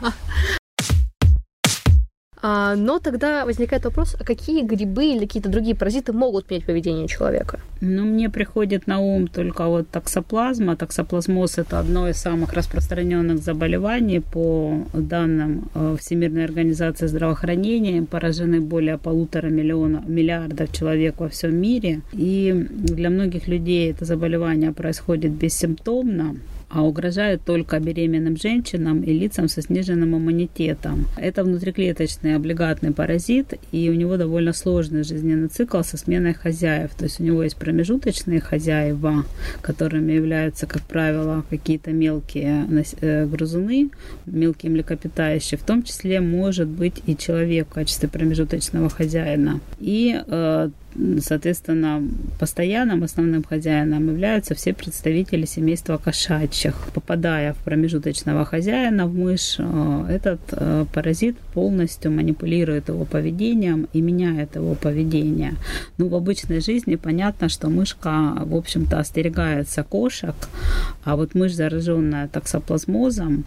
А, 2.48 2.76
но 2.76 2.98
тогда 2.98 3.44
возникает 3.44 3.84
вопрос, 3.84 4.16
а 4.20 4.24
какие 4.24 4.62
грибы 4.62 5.06
или 5.06 5.26
какие-то 5.26 5.48
другие 5.48 5.74
паразиты 5.74 6.12
могут 6.12 6.48
менять 6.48 6.64
поведение 6.64 7.08
человека? 7.08 7.58
Ну, 7.80 8.04
мне 8.04 8.30
приходит 8.30 8.86
на 8.86 9.00
ум 9.00 9.26
только 9.26 9.66
вот 9.66 9.88
таксоплазма. 9.88 10.76
Таксоплазмоз– 10.76 11.58
это 11.58 11.80
одно 11.80 12.08
из 12.08 12.18
самых 12.18 12.52
распространенных 12.52 13.38
заболеваний 13.38 14.20
по 14.20 14.84
данным 14.92 15.68
э, 15.74 15.96
Всемирной 15.98 16.44
организации 16.44 17.08
здравоохранения. 17.08 18.02
Поражены 18.02 18.60
более 18.60 18.96
полутора 18.98 19.48
миллиона, 19.48 20.04
миллиардов 20.06 20.72
человек 20.72 21.18
во 21.18 21.28
всем 21.28 21.56
мире. 21.56 22.02
И 22.12 22.52
для 22.52 23.10
многих 23.10 23.48
людей 23.48 23.90
это 23.90 24.04
заболевание 24.04 24.72
происходит 24.72 25.32
бессимптомно 25.32 26.36
а 26.68 26.82
угрожают 26.82 27.42
только 27.44 27.78
беременным 27.78 28.36
женщинам 28.36 29.02
и 29.02 29.12
лицам 29.12 29.48
со 29.48 29.62
сниженным 29.62 30.16
иммунитетом. 30.16 31.06
Это 31.16 31.44
внутриклеточный 31.44 32.34
облигатный 32.34 32.92
паразит, 32.92 33.54
и 33.72 33.88
у 33.88 33.94
него 33.94 34.16
довольно 34.16 34.52
сложный 34.52 35.04
жизненный 35.04 35.48
цикл 35.48 35.82
со 35.82 35.96
сменой 35.96 36.34
хозяев. 36.34 36.90
То 36.94 37.04
есть 37.04 37.20
у 37.20 37.22
него 37.22 37.42
есть 37.42 37.56
промежуточные 37.56 38.40
хозяева, 38.40 39.24
которыми 39.60 40.12
являются, 40.12 40.66
как 40.66 40.82
правило, 40.82 41.44
какие-то 41.48 41.92
мелкие 41.92 42.66
э, 43.00 43.26
грызуны, 43.26 43.90
мелкие 44.26 44.72
млекопитающие, 44.72 45.58
в 45.58 45.62
том 45.62 45.82
числе 45.82 46.20
может 46.20 46.68
быть 46.68 47.02
и 47.06 47.16
человек 47.16 47.68
в 47.68 47.74
качестве 47.74 48.08
промежуточного 48.08 48.88
хозяина. 48.88 49.60
И 49.78 50.20
э, 50.26 50.70
Соответственно, 51.20 52.02
постоянным 52.38 53.02
основным 53.02 53.42
хозяином 53.42 54.08
являются 54.08 54.54
все 54.54 54.72
представители 54.72 55.46
семейства 55.46 55.98
кошачьих. 55.98 56.74
Попадая 56.94 57.52
в 57.52 57.56
промежуточного 57.58 58.44
хозяина, 58.44 59.06
в 59.06 59.14
мышь, 59.14 59.56
э, 59.58 60.06
этот 60.08 60.40
э, 60.52 60.86
паразит 60.92 61.36
полностью 61.54 62.12
манипулирует 62.12 62.88
его 62.88 63.04
поведением 63.04 63.88
и 63.92 64.00
меняет 64.00 64.56
его 64.56 64.74
поведение. 64.74 65.54
Ну, 65.98 66.08
в 66.08 66.14
обычной 66.14 66.60
жизни 66.60 66.96
понятно, 66.96 67.48
что 67.48 67.68
мышка, 67.68 68.32
в 68.44 68.54
общем-то, 68.54 68.98
остерегается 68.98 69.82
кошек, 69.82 70.34
а 71.04 71.16
вот 71.16 71.34
мышь, 71.34 71.54
зараженная 71.54 72.28
токсоплазмозом, 72.28 73.44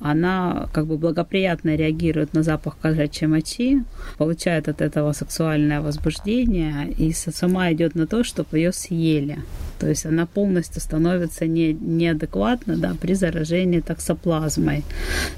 она 0.00 0.68
как 0.72 0.86
бы 0.86 0.98
благоприятно 0.98 1.76
реагирует 1.76 2.34
на 2.34 2.42
запах 2.42 2.76
кошачьей 2.82 3.28
мочи, 3.28 3.84
получает 4.18 4.68
от 4.68 4.80
этого 4.80 5.12
сексуальное 5.12 5.80
возбуждение, 5.80 6.71
и 6.96 7.12
сама 7.12 7.72
идет 7.72 7.94
на 7.94 8.06
то, 8.06 8.24
чтобы 8.24 8.58
ее 8.58 8.72
съели. 8.72 9.38
То 9.82 9.88
есть 9.88 10.06
она 10.06 10.26
полностью 10.26 10.80
становится 10.80 11.44
не, 11.44 11.72
неадекватна 11.72 12.76
да, 12.76 12.94
при 13.00 13.14
заражении 13.14 13.80
токсоплазмой. 13.80 14.84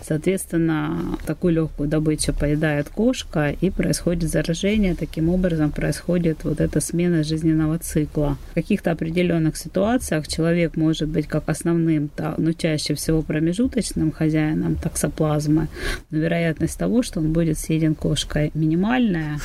Соответственно, 0.07 1.19
такую 1.25 1.55
легкую 1.55 1.89
добычу 1.89 2.35
поедает 2.35 2.91
кошка, 2.91 3.57
и 3.59 3.71
происходит 3.71 4.31
заражение. 4.31 4.95
Таким 4.95 5.31
образом 5.31 5.71
происходит 5.71 6.45
вот 6.45 6.61
эта 6.61 6.81
смена 6.81 7.25
жизненного 7.25 7.79
цикла. 7.79 8.37
В 8.51 8.55
каких-то 8.55 8.91
определенных 8.91 9.57
ситуациях 9.57 10.29
человек 10.29 10.77
может 10.77 11.09
быть 11.09 11.27
как 11.27 11.49
основным, 11.49 12.11
но 12.37 12.53
чаще 12.53 12.93
всего 12.93 13.23
промежуточным 13.23 14.13
хозяином 14.13 14.77
токсоплазмы. 14.77 15.69
Но 16.11 16.19
вероятность 16.19 16.79
того, 16.79 17.03
что 17.03 17.21
он 17.21 17.33
будет 17.33 17.59
съеден 17.59 17.95
кошкой, 17.95 18.51
минимальная. 18.53 19.39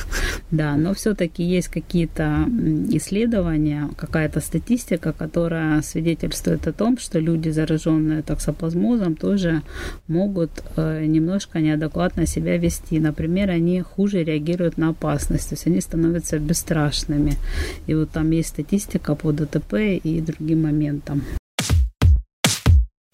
Да, 0.50 0.76
но 0.76 0.92
все-таки 0.92 1.42
есть 1.42 1.68
какие-то 1.68 2.46
исследования, 2.90 3.88
какая-то 3.96 4.40
статистика, 4.40 4.89
которая 4.98 5.82
свидетельствует 5.82 6.66
о 6.66 6.72
том, 6.72 6.98
что 6.98 7.18
люди, 7.18 7.50
зараженные 7.50 8.22
токсоплазмозом, 8.22 9.16
тоже 9.16 9.62
могут 10.08 10.50
э, 10.76 11.04
немножко 11.06 11.60
неадекватно 11.60 12.26
себя 12.26 12.56
вести. 12.56 13.00
Например, 13.00 13.50
они 13.50 13.80
хуже 13.80 14.24
реагируют 14.24 14.78
на 14.78 14.90
опасность, 14.90 15.48
то 15.48 15.54
есть 15.54 15.66
они 15.66 15.80
становятся 15.80 16.38
бесстрашными. 16.38 17.34
И 17.86 17.94
вот 17.94 18.10
там 18.10 18.30
есть 18.30 18.50
статистика 18.50 19.14
по 19.14 19.32
ДТП 19.32 19.74
и 19.74 20.20
другим 20.20 20.62
моментам. 20.62 21.22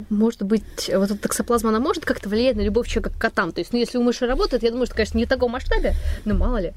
может 0.09 0.43
быть, 0.43 0.89
вот 0.93 1.11
эта 1.11 1.17
токсоплазма, 1.17 1.69
она 1.69 1.79
может 1.79 2.05
как-то 2.05 2.29
влиять 2.29 2.55
на 2.55 2.61
любовь 2.61 2.87
человека 2.87 3.11
к 3.11 3.21
котам? 3.21 3.51
То 3.51 3.61
есть, 3.61 3.73
ну, 3.73 3.79
если 3.79 3.97
у 3.97 4.03
мыши 4.03 4.25
работает, 4.25 4.63
я 4.63 4.71
думаю, 4.71 4.85
что, 4.85 4.95
конечно, 4.95 5.17
не 5.17 5.25
в 5.25 5.29
таком 5.29 5.51
масштабе, 5.51 5.95
но 6.25 6.35
мало 6.35 6.57
ли. 6.57 6.73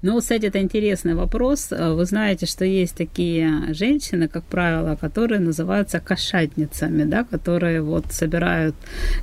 Ну, 0.00 0.20
кстати, 0.20 0.46
это 0.46 0.60
интересный 0.60 1.14
вопрос. 1.14 1.70
Вы 1.70 2.04
знаете, 2.04 2.46
что 2.46 2.64
есть 2.64 2.94
такие 2.94 3.74
женщины, 3.74 4.28
как 4.28 4.44
правило, 4.44 4.94
которые 4.94 5.40
называются 5.40 5.98
кошатницами, 5.98 7.02
да, 7.02 7.24
которые 7.24 7.82
вот 7.82 8.04
собирают 8.10 8.76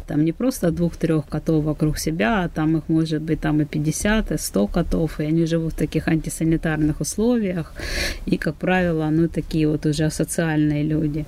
там 0.08 0.26
не 0.26 0.34
просто 0.34 0.72
двух-трех 0.72 1.28
котов 1.28 1.64
вокруг 1.64 1.98
себя, 1.98 2.44
а 2.44 2.50
там 2.50 2.78
их 2.78 2.90
может 2.90 3.22
быть 3.22 3.40
там 3.40 3.62
и 3.62 3.66
50, 3.66 4.32
и 4.32 4.38
100 4.38 4.68
котов, 4.68 5.20
и 5.20 5.24
они 5.24 5.46
живут 5.46 5.74
в 5.74 5.78
таких 5.78 6.10
антисанитарных 6.10 7.00
условиях, 7.00 7.74
и, 8.26 8.38
как 8.38 8.56
правило, 8.56 9.10
ну, 9.12 9.30
такие 9.30 9.70
вот 9.70 9.86
уже 9.86 10.10
социальные 10.10 10.84
люди. 10.84 11.26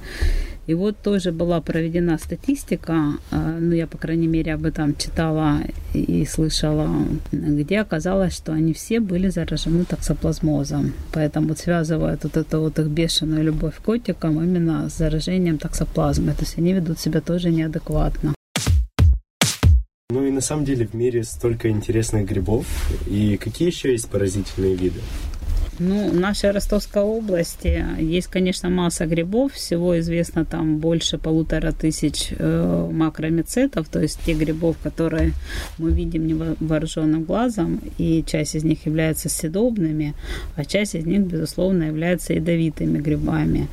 И 0.68 0.74
вот 0.74 0.98
тоже 0.98 1.32
была 1.32 1.62
проведена 1.62 2.18
статистика, 2.18 3.14
а, 3.32 3.58
ну 3.60 3.74
я, 3.74 3.88
по 3.88 3.98
крайней 3.98 4.28
мере, 4.28 4.54
об 4.54 4.66
этом 4.66 4.96
читала 4.98 5.60
и 5.94 6.26
слышала, 6.26 6.90
где 7.32 7.80
оказалось, 7.80 8.36
что 8.36 8.52
они 8.52 8.74
все 8.74 9.00
были 9.00 9.30
заражены 9.30 9.86
токсоплазмозом. 9.86 10.94
Поэтому 11.14 11.56
связывают 11.56 12.24
вот 12.24 12.36
эту 12.36 12.60
вот 12.60 12.80
их 12.80 12.88
бешеную 12.88 13.46
любовь 13.46 13.78
к 13.78 13.82
котикам 13.82 14.44
именно 14.44 14.90
с 14.90 14.98
заражением 14.98 15.58
токсоплазмы. 15.58 16.34
То 16.34 16.42
есть 16.42 16.58
они 16.58 16.74
ведут 16.74 17.00
себя 17.00 17.22
тоже 17.22 17.50
неадекватно. 17.50 18.34
Ну 20.10 20.26
и 20.26 20.32
на 20.32 20.42
самом 20.42 20.66
деле 20.66 20.86
в 20.86 20.94
мире 20.94 21.24
столько 21.24 21.70
интересных 21.70 22.26
грибов. 22.26 22.66
И 23.08 23.38
какие 23.38 23.70
еще 23.70 23.92
есть 23.92 24.10
поразительные 24.10 24.76
виды? 24.76 25.00
Ну, 25.79 26.10
в 26.10 26.15
нашей 26.15 26.51
Ростовской 26.51 27.03
области 27.03 27.86
есть, 28.00 28.27
конечно, 28.27 28.69
масса 28.69 29.05
грибов. 29.05 29.53
Всего 29.53 30.00
известно 30.00 30.43
там 30.43 30.79
больше 30.79 31.19
полутора 31.19 31.72
тысяч 31.72 32.29
э, 32.31 32.89
макромицетов, 32.91 33.88
то 33.88 34.01
есть 34.01 34.19
тех 34.25 34.39
грибов, 34.39 34.75
которые 34.81 35.34
мы 35.77 35.91
видим 35.91 36.25
невооруженным 36.25 37.24
глазом, 37.25 37.79
и 38.00 38.24
часть 38.25 38.55
из 38.55 38.63
них 38.63 38.88
является 38.88 39.29
съедобными, 39.29 40.15
а 40.55 40.65
часть 40.65 40.96
из 40.96 41.05
них, 41.05 41.22
безусловно, 41.22 41.84
является 41.84 42.34
ядовитыми 42.34 42.98
грибами. 42.98 43.67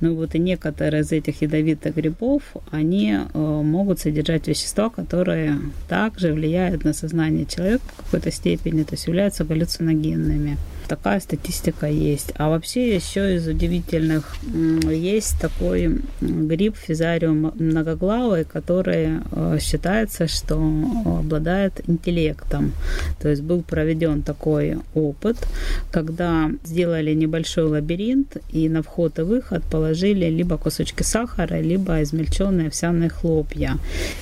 Ну 0.00 0.14
вот 0.14 0.34
и 0.34 0.38
некоторые 0.38 1.02
из 1.02 1.12
этих 1.12 1.42
ядовитых 1.42 1.94
грибов, 1.94 2.42
они 2.70 3.12
э, 3.12 3.38
могут 3.38 4.00
содержать 4.00 4.48
вещества, 4.48 4.88
которые 4.88 5.58
также 5.88 6.32
влияют 6.32 6.84
на 6.84 6.94
сознание 6.94 7.44
человека 7.44 7.84
в 7.98 8.04
какой-то 8.04 8.30
степени, 8.30 8.82
то 8.82 8.94
есть 8.94 9.06
являются 9.06 9.44
галлюциногенными 9.44 10.56
такая 10.90 11.20
статистика 11.20 11.86
есть. 11.86 12.32
А 12.36 12.48
вообще 12.48 12.96
еще 12.96 13.36
из 13.36 13.46
удивительных 13.46 14.34
есть 14.90 15.40
такой 15.40 16.00
гриб 16.20 16.74
физариум 16.76 17.52
многоглавый, 17.54 18.44
который 18.44 19.20
э, 19.30 19.58
считается, 19.60 20.26
что 20.26 20.56
обладает 21.06 21.88
интеллектом. 21.88 22.72
То 23.22 23.28
есть 23.28 23.42
был 23.42 23.62
проведен 23.62 24.22
такой 24.22 24.78
опыт, 24.94 25.36
когда 25.92 26.50
сделали 26.64 27.14
небольшой 27.14 27.64
лабиринт 27.64 28.38
и 28.52 28.68
на 28.68 28.82
вход 28.82 29.18
и 29.20 29.22
выход 29.22 29.62
положили 29.70 30.26
либо 30.26 30.58
кусочки 30.58 31.04
сахара, 31.04 31.60
либо 31.60 32.02
измельченные 32.02 32.66
овсяные 32.66 33.10
хлопья. 33.10 33.78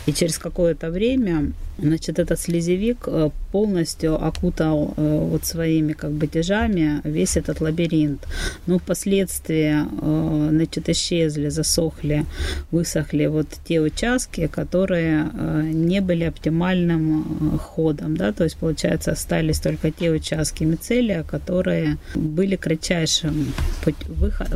И 0.07 0.13
через 0.13 0.39
какое-то 0.39 0.91
время 0.91 1.53
Значит, 1.79 2.19
этот 2.19 2.41
слезевик 2.41 3.05
э, 3.07 3.31
полностью 3.53 4.15
окутал 4.23 4.95
э, 4.97 5.19
вот 5.31 5.45
своими 5.45 5.93
как 5.93 6.11
бы 6.11 6.27
тяжами 6.27 7.01
весь 7.05 7.37
этот 7.37 7.61
лабиринт. 7.61 8.27
Но 8.67 8.79
впоследствии, 8.79 9.85
э, 10.03 10.49
значит, 10.51 10.89
исчезли, 10.89 11.51
засохли, 11.51 12.27
высохли 12.73 13.27
вот 13.27 13.47
те 13.65 13.81
участки, 13.81 14.49
которые 14.49 15.31
не 15.73 16.01
были 16.01 16.25
оптимальным 16.25 17.59
ходом, 17.59 18.17
да, 18.17 18.33
то 18.33 18.45
есть, 18.45 18.57
получается, 18.57 19.13
остались 19.13 19.61
только 19.61 19.91
те 19.91 20.11
участки 20.11 20.65
мицелия, 20.65 21.23
которые 21.23 21.99
были 22.15 22.57
кратчайшим 22.57 23.53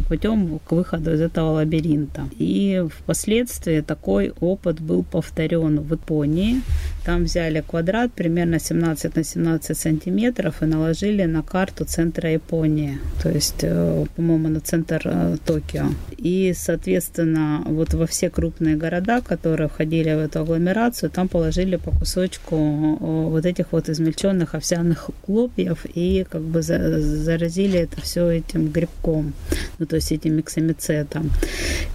путем 0.09 0.59
к 0.59 0.73
выходу 0.73 1.13
из 1.13 1.21
этого 1.21 1.53
лабиринта. 1.53 2.29
И 2.39 2.85
впоследствии 2.99 3.81
такой 3.81 4.33
опыт 4.41 4.81
был 4.81 5.05
повторен 5.05 5.81
в 5.81 5.93
Японии. 5.93 6.63
Там 7.05 7.25
взяли 7.25 7.65
квадрат 7.67 8.13
примерно 8.13 8.61
17 8.61 9.17
на 9.17 9.25
17 9.25 9.77
сантиметров 9.77 10.63
и 10.63 10.67
наложили 10.67 11.25
на 11.25 11.43
карту 11.43 11.85
центра 11.85 12.31
Японии, 12.31 12.99
то 13.23 13.29
есть, 13.29 13.63
э, 13.63 14.07
по-моему, 14.15 14.49
на 14.49 14.61
центр 14.61 15.03
э, 15.05 15.37
Токио. 15.45 15.87
И, 16.17 16.55
соответственно, 16.57 17.63
вот 17.67 17.95
во 17.95 18.07
все 18.07 18.31
крупные 18.31 18.77
города, 18.77 19.21
которые 19.21 19.69
входили 19.69 20.15
в 20.15 20.19
эту 20.19 20.41
агломерацию, 20.41 21.11
там 21.11 21.27
положили 21.29 21.75
по 21.75 21.91
кусочку 21.91 22.55
э, 22.55 22.97
вот 23.01 23.47
этих 23.47 23.73
вот 23.73 23.89
измельченных 23.89 24.55
овсяных 24.55 25.11
хлопьев 25.27 25.85
и 25.95 26.25
как 26.31 26.43
бы 26.43 26.63
заразили 26.63 27.81
это 27.81 28.01
все 28.01 28.31
этим 28.31 28.69
грибком, 28.69 29.33
ну, 29.79 29.87
то 29.87 29.97
есть 29.97 30.13
этим 30.13 30.37
миксомицетом. 30.37 31.33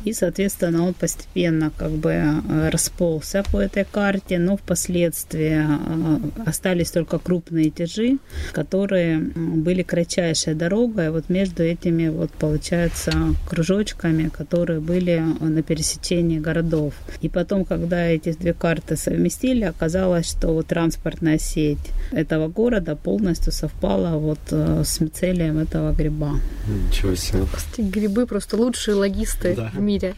И, 0.03 0.11
соответственно, 0.11 0.85
он 0.85 0.93
постепенно 0.93 1.71
как 1.77 1.91
бы 1.91 2.41
расползся 2.69 3.43
по 3.49 3.61
этой 3.61 3.85
карте, 3.85 4.37
но 4.37 4.57
впоследствии 4.57 4.96
впоследствии 4.97 5.57
а, 5.59 6.19
остались 6.45 6.91
только 6.91 7.19
крупные 7.19 7.69
тяжи, 7.69 8.17
которые 8.53 9.19
были 9.19 9.83
кратчайшей 9.83 10.55
дорогой 10.55 11.11
вот 11.11 11.29
между 11.29 11.63
этими 11.63 12.09
вот 12.09 12.31
получается 12.31 13.11
кружочками, 13.47 14.29
которые 14.29 14.79
были 14.79 15.23
на 15.39 15.61
пересечении 15.61 16.39
городов. 16.39 16.93
И 17.21 17.29
потом, 17.29 17.65
когда 17.65 18.05
эти 18.05 18.33
две 18.33 18.53
карты 18.53 18.95
совместили, 18.95 19.63
оказалось, 19.63 20.29
что 20.29 20.53
вот 20.53 20.67
транспортная 20.67 21.37
сеть 21.37 21.91
этого 22.11 22.47
города 22.47 22.95
полностью 22.95 23.51
совпала 23.51 24.17
вот 24.17 24.39
э, 24.51 24.83
с 24.83 24.99
мицелием 24.99 25.57
этого 25.59 25.93
гриба. 25.93 26.39
Ничего 26.67 27.15
себе. 27.15 27.43
Грибы 27.77 28.25
просто 28.25 28.57
лучшие 28.57 28.95
логисты 28.95 29.55
да. 29.55 29.71
в 29.73 29.79
мире. 29.79 30.15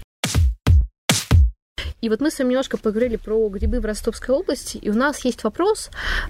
И 2.02 2.10
вот 2.10 2.22
мы 2.22 2.32
с 2.32 2.40
вами 2.40 2.50
немножко 2.50 2.78
поговорили 2.78 3.18
про 3.18 3.50
грибы 3.50 3.80
в 3.80 3.86
Ростовской 3.86 4.34
области, 4.34 4.78
и 4.78 4.90
у 4.90 4.94
нас 4.94 5.24
есть 5.26 5.44
вопрос, 5.44 5.90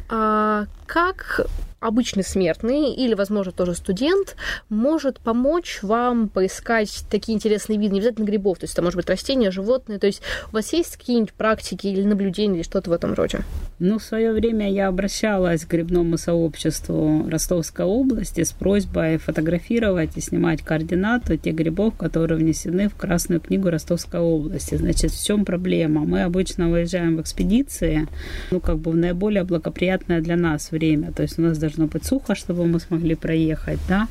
а, 0.10 0.65
как 0.88 1.41
обычный 1.80 2.24
смертный 2.24 2.94
или, 2.94 3.13
возможно, 3.13 3.52
тоже 3.52 3.76
студент 3.76 4.36
может 4.70 5.20
помочь 5.20 5.80
вам 5.82 6.30
поискать 6.30 7.04
такие 7.10 7.36
интересные 7.36 7.80
виды, 7.80 7.94
не 7.94 8.00
обязательно 8.00 8.26
грибов, 8.26 8.60
то 8.60 8.65
есть 8.65 8.74
это 8.74 8.82
может 8.82 8.98
быть 8.98 9.10
растения, 9.10 9.52
животные, 9.52 10.00
то 10.00 10.08
есть 10.08 10.22
у 10.52 10.56
вас 10.56 10.74
есть 10.74 10.98
какие-нибудь 10.98 11.34
практики 11.34 11.88
или 11.88 12.04
наблюдения 12.04 12.58
или 12.58 12.63
что-то 12.63 12.89
в 12.89 12.94
этом 12.94 13.13
роде? 13.13 13.42
Ну, 13.80 13.98
в 13.98 14.04
свое 14.04 14.34
время 14.34 14.70
я 14.72 14.88
обращалась 14.88 15.63
к 15.63 15.70
грибному 15.70 16.18
сообществу 16.18 17.28
Ростовской 17.30 17.86
области 17.86 18.44
с 18.44 18.52
просьбой 18.52 19.18
фотографировать 19.18 20.18
и 20.18 20.22
снимать 20.22 20.62
координаты 20.62 21.38
тех 21.38 21.56
грибов, 21.56 21.96
которые 21.96 22.38
внесены 22.39 22.89
в 22.89 22.96
Красную 22.96 23.39
книгу 23.39 23.70
Ростовской 23.70 24.20
области. 24.20 24.76
Значит, 24.76 25.12
в 25.12 25.26
чем 25.26 25.46
проблема? 25.46 26.02
Мы 26.04 26.24
обычно 26.24 26.70
выезжаем 26.70 27.18
в 27.18 27.22
экспедиции, 27.22 28.08
ну, 28.52 28.60
как 28.60 28.80
бы 28.80 28.92
в 28.92 28.96
наиболее 28.98 29.44
благоприятное 29.44 30.20
для 30.20 30.36
нас 30.36 30.72
время. 30.72 31.13
То 31.13 31.24
есть 31.24 31.39
у 31.39 31.42
нас 31.42 31.58
должно 31.69 31.88
быть 31.88 32.05
сухо, 32.05 32.36
чтобы 32.36 32.65
мы 32.65 32.79
смогли 32.79 33.15
проехать, 33.15 33.79
да, 33.88 34.08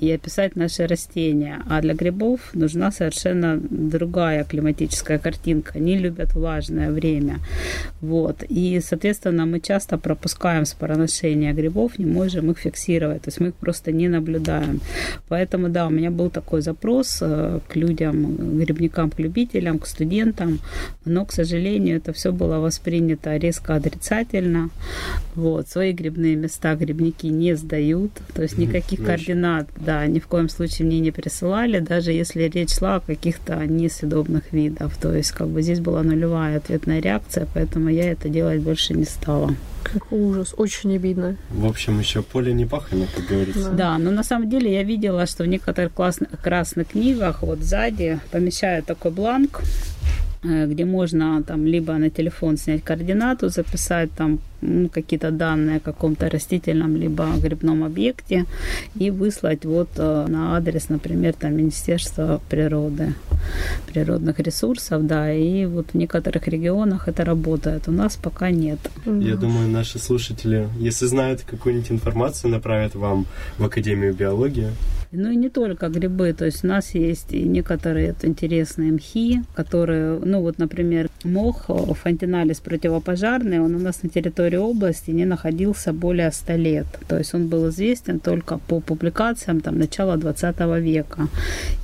и 0.00 0.10
описать 0.10 0.56
наши 0.56 0.86
растения. 0.86 1.62
А 1.68 1.80
для 1.80 1.94
грибов 1.94 2.40
нужна 2.54 2.90
совершенно 2.92 3.60
другая 3.70 4.44
климатическая 4.44 5.18
картинка. 5.18 5.72
Они 5.76 5.98
любят 5.98 6.34
влажное 6.34 6.90
время. 6.90 7.38
Вот. 8.00 8.44
И, 8.48 8.80
соответственно, 8.80 9.46
мы 9.46 9.60
часто 9.60 9.98
пропускаем 9.98 10.64
спороношение 10.64 11.52
грибов, 11.52 11.98
не 11.98 12.06
можем 12.06 12.50
их 12.50 12.58
фиксировать. 12.58 13.22
То 13.22 13.28
есть 13.28 13.40
мы 13.40 13.48
их 13.48 13.54
просто 13.54 13.92
не 13.92 14.08
наблюдаем. 14.08 14.80
Поэтому, 15.28 15.68
да, 15.68 15.86
у 15.86 15.90
меня 15.90 16.10
был 16.10 16.30
такой 16.30 16.62
запрос 16.62 17.18
э, 17.22 17.60
к 17.68 17.76
людям, 17.76 18.58
грибникам, 18.58 19.10
к 19.10 19.20
любителям, 19.20 19.78
к 19.78 19.86
студентам. 19.86 20.58
Но, 21.04 21.24
к 21.24 21.32
сожалению, 21.32 21.96
это 21.96 22.12
все 22.12 22.32
было 22.32 22.58
воспринято 22.58 23.36
резко 23.36 23.74
отрицательно. 23.74 24.70
Вот. 25.34 25.68
Свои 25.68 25.92
грибные 25.92 26.36
места 26.36 26.74
грибники 26.74 27.01
не 27.22 27.54
сдают, 27.56 28.12
то 28.34 28.42
есть 28.42 28.58
никаких 28.58 29.00
mm-hmm. 29.00 29.06
координат, 29.06 29.68
да, 29.76 30.06
ни 30.06 30.18
в 30.18 30.26
коем 30.26 30.48
случае 30.48 30.86
мне 30.86 31.00
не 31.00 31.10
присылали, 31.10 31.80
даже 31.80 32.12
если 32.12 32.42
речь 32.44 32.74
шла 32.76 32.96
о 32.96 33.00
каких-то 33.00 33.66
несъедобных 33.66 34.52
видах. 34.52 34.96
То 34.96 35.14
есть 35.14 35.32
как 35.32 35.48
бы 35.48 35.62
здесь 35.62 35.80
была 35.80 36.02
нулевая 36.02 36.58
ответная 36.58 37.00
реакция, 37.00 37.46
поэтому 37.52 37.88
я 37.88 38.10
это 38.12 38.28
делать 38.28 38.60
больше 38.60 38.94
не 38.94 39.04
стала. 39.04 39.54
Как 39.82 40.12
ужас, 40.12 40.54
очень 40.56 40.94
обидно. 40.94 41.36
В 41.50 41.66
общем, 41.66 41.98
еще 41.98 42.22
поле 42.22 42.52
не 42.52 42.66
пахано, 42.66 43.06
как 43.14 43.26
говорится. 43.26 43.70
Да. 43.70 43.76
да, 43.76 43.98
но 43.98 44.10
на 44.10 44.22
самом 44.22 44.48
деле 44.48 44.72
я 44.72 44.82
видела, 44.84 45.26
что 45.26 45.44
в 45.44 45.46
некоторых 45.48 45.92
классных, 45.92 46.30
красных 46.40 46.88
книгах 46.88 47.42
вот 47.42 47.60
сзади 47.60 48.20
помещают 48.30 48.86
такой 48.86 49.10
бланк, 49.10 49.62
э, 50.44 50.66
где 50.66 50.84
можно 50.84 51.42
там 51.42 51.66
либо 51.66 51.94
на 51.94 52.10
телефон 52.10 52.56
снять 52.56 52.84
координату, 52.84 53.48
записать 53.48 54.12
там 54.12 54.38
ну, 54.62 54.88
какие-то 54.88 55.30
данные 55.30 55.76
о 55.76 55.80
каком-то 55.80 56.30
растительном 56.30 56.96
либо 56.96 57.26
грибном 57.36 57.84
объекте 57.84 58.46
и 58.94 59.10
выслать 59.10 59.64
вот 59.64 59.88
э, 59.96 60.26
на 60.28 60.56
адрес, 60.56 60.88
например, 60.88 61.34
там 61.34 61.56
Министерства 61.56 62.40
природы, 62.48 63.14
природных 63.92 64.38
ресурсов, 64.38 65.06
да, 65.06 65.32
и 65.32 65.66
вот 65.66 65.90
в 65.92 65.94
некоторых 65.94 66.48
регионах 66.48 67.08
это 67.08 67.24
работает. 67.24 67.88
У 67.88 67.92
нас 67.92 68.16
пока 68.16 68.50
нет. 68.50 68.78
Я 69.04 69.36
думаю, 69.36 69.68
наши 69.68 69.98
слушатели, 69.98 70.68
если 70.78 71.06
знают 71.06 71.42
какую-нибудь 71.42 71.90
информацию, 71.90 72.50
направят 72.50 72.94
вам 72.94 73.26
в 73.58 73.64
Академию 73.64 74.14
биологии. 74.14 74.68
Ну 75.14 75.30
и 75.30 75.36
не 75.36 75.50
только 75.50 75.88
грибы, 75.88 76.32
то 76.32 76.46
есть 76.46 76.64
у 76.64 76.68
нас 76.68 76.94
есть 76.94 77.34
и 77.34 77.42
некоторые 77.42 78.14
интересные 78.22 78.92
мхи, 78.92 79.42
которые, 79.54 80.18
ну 80.18 80.40
вот, 80.40 80.56
например, 80.58 81.10
мох 81.22 81.66
фантиналис 82.02 82.60
противопожарный, 82.60 83.60
он 83.60 83.74
у 83.74 83.78
нас 83.78 84.02
на 84.02 84.08
территории 84.08 84.51
области 84.60 85.10
не 85.10 85.24
находился 85.24 85.92
более 85.92 86.30
100 86.30 86.52
лет. 86.56 86.86
То 87.08 87.18
есть 87.18 87.34
он 87.34 87.48
был 87.48 87.68
известен 87.68 88.18
только 88.20 88.58
по 88.58 88.80
публикациям 88.80 89.60
там, 89.60 89.78
начала 89.78 90.16
20 90.16 90.60
века. 90.80 91.28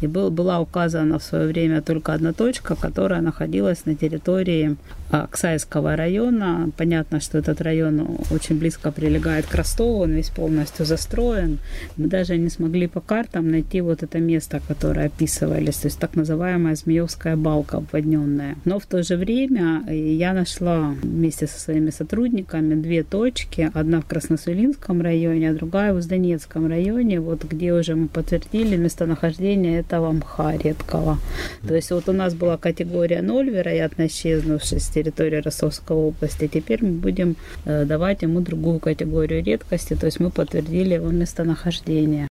И 0.03 0.07
был, 0.07 0.31
была 0.31 0.61
указана 0.61 1.19
в 1.19 1.23
свое 1.23 1.47
время 1.47 1.83
только 1.83 2.15
одна 2.15 2.33
точка, 2.33 2.77
которая 2.77 3.21
находилась 3.21 3.87
на 3.87 3.95
территории 3.95 4.77
Аксайского 5.11 5.97
района. 5.97 6.71
Понятно, 6.77 7.21
что 7.21 7.39
этот 7.39 7.61
район 7.61 8.19
очень 8.31 8.59
близко 8.59 8.93
прилегает 8.93 9.47
к 9.47 9.55
Ростову, 9.55 10.01
он 10.01 10.13
весь 10.13 10.31
полностью 10.31 10.85
застроен. 10.87 11.59
Мы 11.97 12.09
даже 12.09 12.37
не 12.37 12.51
смогли 12.51 12.87
по 12.87 13.01
картам 13.01 13.51
найти 13.51 13.81
вот 13.81 14.03
это 14.03 14.19
место, 14.19 14.61
которое 14.67 15.07
описывались, 15.07 15.77
то 15.77 15.87
есть 15.87 15.99
так 15.99 16.15
называемая 16.15 16.75
Змеевская 16.75 17.37
балка 17.37 17.79
обводненная. 17.79 18.57
Но 18.65 18.79
в 18.79 18.87
то 18.87 19.03
же 19.03 19.17
время 19.17 19.85
я 19.89 20.33
нашла 20.33 20.95
вместе 21.03 21.47
со 21.47 21.59
своими 21.59 21.91
сотрудниками 21.91 22.75
две 22.75 23.03
точки. 23.03 23.71
Одна 23.75 24.01
в 24.01 24.07
Красносулинском 24.07 25.01
районе, 25.01 25.51
а 25.51 25.55
другая 25.55 25.93
в 25.93 26.07
Донецком 26.07 26.67
районе, 26.67 27.21
вот 27.21 27.45
где 27.45 27.73
уже 27.73 27.95
мы 27.95 28.09
подтвердили 28.09 28.77
местонахождение 28.77 29.81
этого 29.81 30.13
мха 30.13 30.57
редкого. 30.57 31.19
То 31.67 31.75
есть 31.75 31.91
вот 31.91 32.09
у 32.09 32.13
нас 32.13 32.35
была 32.35 32.57
категория 32.57 33.23
0, 33.23 33.51
вероятно, 33.51 34.07
исчезнувшая 34.07 34.81
территории 35.03 35.41
Ростовской 35.41 35.97
области. 35.97 36.49
Теперь 36.49 36.85
мы 36.85 36.93
будем 36.93 37.37
э, 37.65 37.85
давать 37.85 38.23
ему 38.23 38.41
другую 38.41 38.79
категорию 38.81 39.45
редкости, 39.45 39.95
то 39.95 40.07
есть 40.07 40.21
мы 40.21 40.31
подтвердили 40.31 40.95
его 40.95 41.09
местонахождение. 41.09 42.29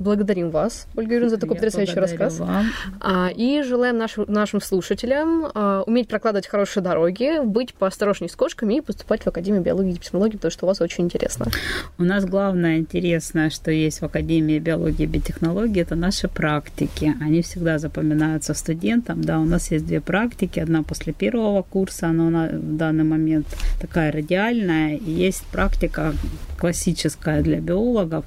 Благодарим 0.00 0.48
вас, 0.48 0.86
Ольга 0.96 1.12
Юрьевна, 1.12 1.28
за 1.28 1.36
такой 1.36 1.56
Я 1.56 1.60
потрясающий 1.60 2.00
рассказ. 2.00 2.38
Вам. 2.38 2.64
А, 3.00 3.28
и 3.28 3.60
желаем 3.60 3.98
нашим, 3.98 4.24
нашим 4.28 4.62
слушателям 4.62 5.48
а, 5.52 5.82
уметь 5.86 6.08
прокладывать 6.08 6.46
хорошие 6.46 6.82
дороги, 6.82 7.44
быть 7.44 7.74
поосторожней 7.74 8.30
с 8.30 8.34
кошками 8.34 8.78
и 8.78 8.80
поступать 8.80 9.24
в 9.24 9.26
Академию 9.26 9.62
биологии 9.62 9.90
и 9.90 9.92
биотехнологии, 9.92 10.36
потому 10.36 10.52
что 10.52 10.64
у 10.64 10.68
вас 10.68 10.80
очень 10.80 11.04
интересно. 11.04 11.48
У 11.98 12.04
нас 12.04 12.24
главное 12.24 12.78
интересное, 12.78 13.50
что 13.50 13.70
есть 13.70 14.00
в 14.00 14.04
Академии 14.06 14.58
биологии 14.58 15.02
и 15.02 15.06
биотехнологии, 15.06 15.82
это 15.82 15.96
наши 15.96 16.28
практики. 16.28 17.14
Они 17.20 17.42
всегда 17.42 17.78
запоминаются 17.78 18.54
студентам. 18.54 19.20
Да, 19.20 19.38
у 19.38 19.44
нас 19.44 19.70
есть 19.70 19.86
две 19.86 20.00
практики. 20.00 20.60
Одна 20.60 20.82
после 20.82 21.12
первого 21.12 21.60
курса, 21.60 22.06
она 22.06 22.30
на, 22.30 22.46
в 22.48 22.76
данный 22.78 23.04
момент 23.04 23.46
такая 23.78 24.10
радиальная. 24.10 24.96
И 24.96 25.10
есть 25.10 25.44
практика 25.52 26.14
классическая 26.58 27.42
для 27.42 27.60
биологов, 27.60 28.24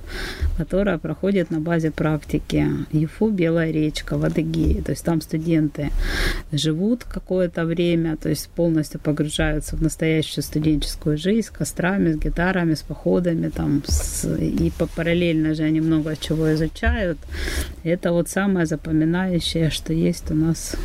которая 0.57 0.97
проходит 0.97 1.51
на 1.51 1.62
базе 1.63 1.91
практики 1.91 2.67
ЕФУ 2.91 3.30
«Белая 3.30 3.71
речка» 3.71 4.17
в 4.17 4.26
Адыгее. 4.26 4.82
То 4.82 4.91
есть 4.91 5.04
там 5.04 5.21
студенты 5.21 5.89
живут 6.52 7.04
какое-то 7.04 7.65
время, 7.65 8.17
то 8.17 8.30
есть 8.30 8.49
полностью 8.49 8.99
погружаются 8.99 9.76
в 9.76 9.82
настоящую 9.82 10.43
студенческую 10.43 11.17
жизнь 11.17 11.47
с 11.47 11.49
кострами, 11.49 12.12
с 12.12 12.17
гитарами, 12.17 12.73
с 12.73 12.82
походами, 12.82 13.49
там, 13.49 13.84
с, 13.88 14.26
и 14.38 14.71
параллельно 14.95 15.56
же 15.56 15.63
они 15.63 15.82
много 15.82 16.15
чего 16.15 16.54
изучают. 16.54 17.17
Это 17.84 18.12
вот 18.12 18.30
самое 18.30 18.65
запоминающее, 18.65 19.69
что 19.69 19.93
есть 19.93 20.32
у 20.32 20.36
нас 20.36 20.76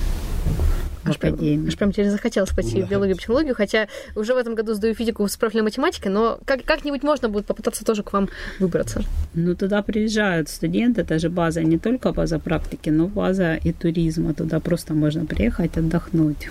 Аж 1.11 1.19
прям, 1.19 1.67
аж 1.67 1.77
прям 1.77 1.93
тебе 1.93 2.11
захотелось 2.11 2.51
пойти 2.51 2.81
да. 2.81 2.87
в 2.87 2.91
биологию 2.91 3.15
и 3.15 3.19
психологию, 3.19 3.55
хотя 3.55 3.89
уже 4.15 4.35
в 4.35 4.37
этом 4.37 4.55
году 4.55 4.75
сдаю 4.75 4.95
физику 4.95 5.27
с 5.27 5.37
профилем 5.37 5.65
математикой, 5.65 6.13
но 6.13 6.39
как, 6.45 6.65
как-нибудь 6.65 7.03
можно 7.03 7.29
будет 7.29 7.47
попытаться 7.47 7.85
тоже 7.85 8.03
к 8.03 8.13
вам 8.13 8.29
выбраться. 8.59 9.03
Ну, 9.35 9.55
туда 9.55 9.83
приезжают 9.83 10.49
студенты, 10.49 11.03
это 11.03 11.19
же 11.19 11.29
база 11.29 11.63
не 11.63 11.79
только 11.79 12.13
база 12.13 12.39
практики, 12.39 12.91
но 12.91 13.07
база 13.07 13.55
и 13.55 13.73
туризма. 13.73 14.35
Туда 14.35 14.61
просто 14.61 14.95
можно 14.95 15.27
приехать, 15.27 15.77
отдохнуть. 15.77 16.49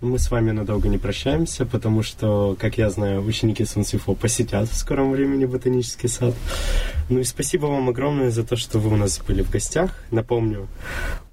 Мы 0.00 0.20
с 0.20 0.30
вами 0.30 0.52
надолго 0.52 0.88
не 0.88 0.96
прощаемся, 0.96 1.66
потому 1.66 2.04
что, 2.04 2.56
как 2.60 2.78
я 2.78 2.88
знаю, 2.88 3.24
ученики 3.24 3.64
Сунцифо 3.64 4.14
посетят 4.14 4.68
в 4.68 4.76
скором 4.76 5.10
времени 5.10 5.44
ботанический 5.44 6.06
сад. 6.06 6.34
Ну 7.08 7.18
и 7.18 7.24
спасибо 7.24 7.66
вам 7.66 7.88
огромное 7.88 8.30
за 8.30 8.44
то, 8.44 8.54
что 8.54 8.78
вы 8.78 8.92
у 8.92 8.96
нас 8.96 9.20
были 9.26 9.42
в 9.42 9.50
гостях. 9.50 9.90
Напомню, 10.12 10.68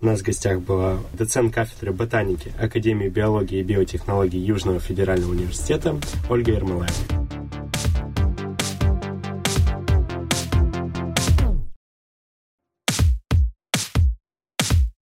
у 0.02 0.08
нас 0.08 0.22
в 0.22 0.24
гостях 0.24 0.62
была 0.62 0.98
доцент 1.14 1.54
кафедры 1.54 1.94
ботаники 1.94 2.54
Академии 2.60 3.08
биологии 3.08 3.60
и 3.60 3.64
биотехнологий 3.64 4.40
Южного 4.40 4.80
федерального 4.80 5.32
университета 5.32 5.96
Ольга 6.28 6.54
Ермолаева. 6.54 7.35